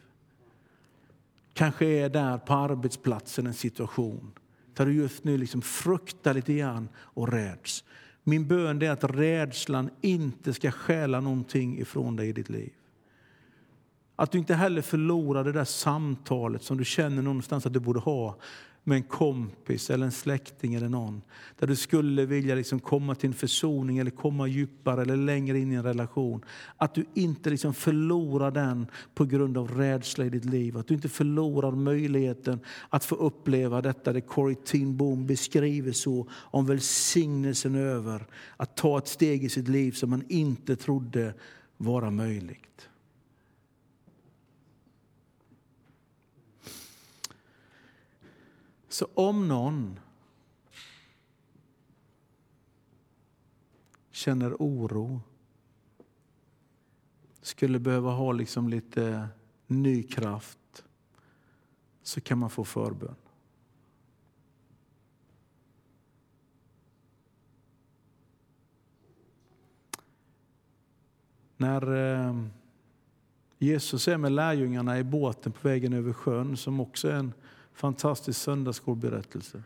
Kanske 1.53 1.85
är 1.85 2.09
där 2.09 2.37
på 2.37 2.53
arbetsplatsen 2.53 3.47
en 3.47 3.53
situation 3.53 4.31
där 4.73 4.85
du 4.85 4.93
just 4.93 5.23
nu 5.23 5.37
liksom 5.37 5.61
fruktar 5.61 6.33
lite 6.33 6.53
grann 6.53 6.89
och 6.95 7.31
räds. 7.31 7.83
Min 8.23 8.47
bön 8.47 8.81
är 8.81 8.89
att 8.89 9.03
rädslan 9.03 9.89
inte 10.01 10.53
ska 10.53 10.71
stjäla 10.71 11.19
någonting 11.19 11.79
ifrån 11.79 12.15
dig 12.15 12.29
i 12.29 12.33
ditt 12.33 12.49
liv. 12.49 12.73
Att 14.19 14.31
du 14.31 14.37
inte 14.37 14.55
heller 14.55 14.81
förlorar 14.81 15.43
det 15.43 15.51
där 15.51 15.65
samtalet 15.65 16.63
som 16.63 16.77
du 16.77 16.85
känner 16.85 17.21
någonstans 17.21 17.65
att 17.65 17.73
du 17.73 17.79
borde 17.79 17.99
ha 17.99 18.37
med 18.83 18.95
en 18.95 19.03
kompis 19.03 19.89
eller 19.89 20.05
en 20.05 20.11
släkting 20.11 20.73
eller 20.73 20.89
någon. 20.89 21.21
Där 21.59 21.67
du 21.67 21.75
skulle 21.75 22.25
vilja 22.25 22.55
liksom 22.55 22.79
komma 22.79 23.15
till 23.15 23.27
en 23.27 23.33
försoning 23.33 23.97
eller 23.97 24.11
komma 24.11 24.47
djupare 24.47 25.01
eller 25.01 25.17
längre 25.17 25.59
in 25.59 25.71
i 25.71 25.75
en 25.75 25.83
relation. 25.83 26.45
Att 26.77 26.95
du 26.95 27.05
inte 27.13 27.49
liksom 27.49 27.73
förlorar 27.73 28.51
den 28.51 28.87
på 29.15 29.25
grund 29.25 29.57
av 29.57 29.71
rädsla 29.77 30.25
i 30.25 30.29
ditt 30.29 30.45
liv. 30.45 30.77
Att 30.77 30.87
du 30.87 30.93
inte 30.93 31.09
förlorar 31.09 31.71
möjligheten 31.71 32.59
att 32.89 33.05
få 33.05 33.15
uppleva 33.15 33.81
detta 33.81 34.13
det 34.13 34.21
Corrie 34.21 34.57
Ten 34.65 34.97
Boom 34.97 35.27
beskriver 35.27 35.91
så 35.91 36.27
om 36.31 36.65
välsignelsen 36.65 37.75
över 37.75 38.27
att 38.57 38.75
ta 38.75 38.97
ett 38.97 39.07
steg 39.07 39.43
i 39.43 39.49
sitt 39.49 39.67
liv 39.67 39.91
som 39.91 40.09
man 40.09 40.23
inte 40.29 40.75
trodde 40.75 41.33
vara 41.77 42.11
möjligt. 42.11 42.88
Så 48.89 49.07
om 49.13 49.47
någon 49.47 49.99
känner 54.11 54.53
oro, 54.59 55.21
skulle 57.41 57.79
behöva 57.79 58.11
ha 58.11 58.31
liksom 58.31 58.69
lite 58.69 59.27
ny 59.67 60.03
kraft, 60.03 60.85
så 62.03 62.21
kan 62.21 62.37
man 62.37 62.49
få 62.49 62.63
förbön. 62.63 63.15
När 71.57 71.95
eh, 71.95 72.45
Jesus 73.57 74.07
är 74.07 74.17
med 74.17 74.31
lärjungarna 74.31 74.99
i 74.99 75.03
båten 75.03 75.51
på 75.51 75.67
vägen 75.67 75.93
över 75.93 76.13
sjön, 76.13 76.57
som 76.57 76.79
också 76.79 77.07
är 77.07 77.13
en 77.15 77.33
fantastisk 77.79 78.39
söndagsskolberättelse. 78.39 79.63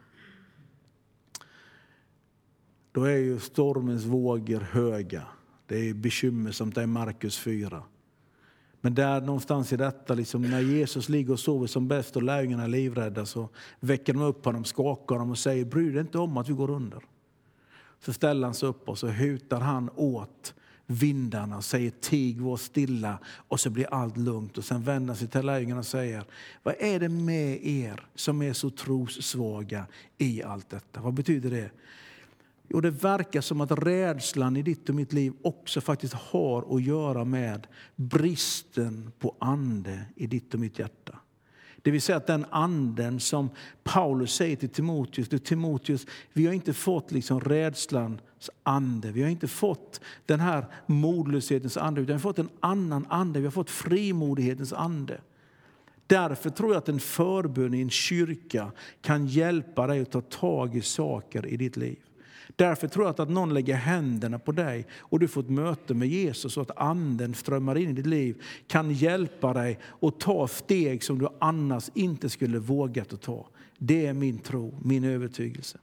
Då 2.91 3.04
är 3.04 3.17
ju 3.17 3.39
stormens 3.39 4.06
vågor 4.06 4.60
höga. 4.60 5.23
Det 5.67 5.89
är 5.89 5.93
bekymmersamt, 5.93 6.76
det 6.76 6.82
är 6.82 6.88
Markus 6.88 7.38
4. 7.38 7.84
Men 8.82 8.95
där 8.95 9.21
någonstans 9.21 9.73
i 9.73 9.78
detta, 9.78 10.13
liksom, 10.13 10.41
när 10.41 10.62
Jesus 10.62 11.10
ligger 11.10 11.34
och 11.34 11.39
sover 11.39 11.67
som 11.67 11.88
bäst 11.88 12.15
och 12.15 12.23
lärjungarna 12.23 12.63
är 12.63 12.67
livrädda 12.67 13.26
så 13.26 13.49
väcker 13.80 14.13
de 14.13 14.21
upp 14.21 14.45
honom, 14.45 14.63
skakar 14.63 15.15
honom 15.15 15.32
och 15.32 15.38
säger 15.38 15.65
bry 15.65 15.91
dig 15.91 16.02
inte 16.02 16.17
om 16.17 16.38
att 16.38 16.49
vi 16.49 16.54
går 16.54 16.69
under. 16.69 17.04
Så 17.99 18.13
ställer 18.13 18.47
han 18.47 18.54
sig 18.54 18.69
upp 18.69 18.89
och 18.89 18.97
så 18.97 19.08
hutar 19.08 19.60
han 19.60 19.89
åt 19.95 20.54
vindarna 20.88 21.58
och 21.58 21.63
säger 21.63 21.91
tig, 22.02 22.41
var 22.41 22.58
stilla 22.58 23.19
och 23.48 23.60
så 23.60 23.69
blir 23.69 23.93
allt 23.93 24.17
lugnt. 24.17 24.58
Och 24.58 24.65
sen 24.65 24.84
vänder 24.84 25.13
sig 25.13 25.28
till 25.28 25.46
lärjungarna 25.46 25.80
och 25.80 25.86
säger, 25.86 26.26
vad 26.63 26.76
är 26.80 27.00
det 27.00 27.10
med 27.10 27.67
er 27.67 28.06
som 28.15 28.41
är 28.41 28.54
så 28.54 28.69
trossvaga 28.69 29.86
i 30.17 30.43
allt 30.43 30.69
detta? 30.69 31.02
Vad 31.02 31.13
betyder 31.13 31.50
det? 31.50 31.72
Jo, 32.67 32.82
det 32.82 32.91
verkar 32.91 33.41
som 33.41 33.62
att 33.62 33.72
rädslan 33.72 34.58
i 34.58 34.62
ditt 34.62 34.89
och 34.89 34.96
mitt 34.96 35.13
liv 35.13 35.34
också 35.41 35.82
faktiskt 35.82 36.13
har 36.13 36.76
att 36.76 36.84
göra 36.84 37.26
med 37.26 37.67
bristen 37.96 39.12
på 39.19 39.36
ande 39.39 40.06
i 40.15 40.28
ditt 40.28 40.54
och 40.54 40.60
mitt 40.60 40.80
hjärta. 40.80 41.19
Det 41.84 41.91
vill 41.91 42.02
säga 42.02 42.17
att 42.17 42.28
den 42.28 42.46
anden 42.50 43.19
som 43.19 43.50
Paulus 43.84 44.34
säger 44.34 44.56
till 44.56 44.69
Timoteus, 44.69 45.30
du 45.30 45.39
Timoteus, 45.39 46.06
vi 46.34 46.46
har 46.46 46.54
inte 46.54 46.74
fått 46.74 47.12
liksom 47.12 47.39
rädslans 47.39 48.50
ande, 48.63 49.12
vi 49.12 49.22
har 49.22 49.30
inte 49.30 49.48
fått 49.48 50.02
den 50.26 50.39
här 50.39 50.65
modlöshetens 50.86 51.78
ande, 51.78 52.02
utan 52.02 52.08
vi 52.08 52.13
har 52.13 52.19
fått 52.19 52.39
en 52.39 52.50
annan 52.60 53.06
ande, 53.10 53.39
vi 53.39 53.46
har 53.46 53.52
fått 53.52 53.69
frimodighetens 53.69 54.74
ande. 54.74 55.22
Därför 56.08 56.50
tror 56.50 56.72
jag 56.72 56.78
att 56.78 56.89
en 56.89 57.00
förbön 57.00 57.74
i 57.74 57.82
en 57.82 57.89
kyrka 57.89 58.72
kan 59.02 59.28
hjälpa 59.28 59.88
dig 59.88 60.02
att 60.02 60.12
ta 60.12 60.22
tag 60.22 60.76
i 60.76 60.82
saker 60.82 61.46
i 61.46 61.58
ditt 61.58 61.78
liv. 61.78 62.00
Därför 62.56 62.88
tror 62.88 63.06
jag 63.06 63.21
att 63.21 63.29
någon 63.29 63.53
lägger 63.53 63.75
händerna 63.75 64.39
på 64.39 64.51
dig 64.51 64.88
och 64.99 65.19
du 65.19 65.27
får 65.27 65.41
ett 65.41 65.49
möte 65.49 65.93
med 65.93 66.08
Jesus 66.08 66.58
och 66.58 66.62
att 66.62 66.77
anden 66.77 67.34
strömmar 67.34 67.77
in 67.77 67.89
i 67.89 67.93
ditt 67.93 68.06
liv 68.06 68.41
kan 68.67 68.91
hjälpa 68.91 69.53
dig 69.53 69.79
att 70.01 70.19
ta 70.19 70.47
steg 70.47 71.03
som 71.03 71.19
du 71.19 71.27
annars 71.39 71.89
inte 71.93 72.29
skulle 72.29 72.60
vågat 72.60 73.13
att 73.13 73.21
ta. 73.21 73.47
Det 73.77 74.06
är 74.06 74.13
min 74.13 74.38
tro, 74.38 74.79
min 74.84 75.03
övertygelse. 75.03 75.77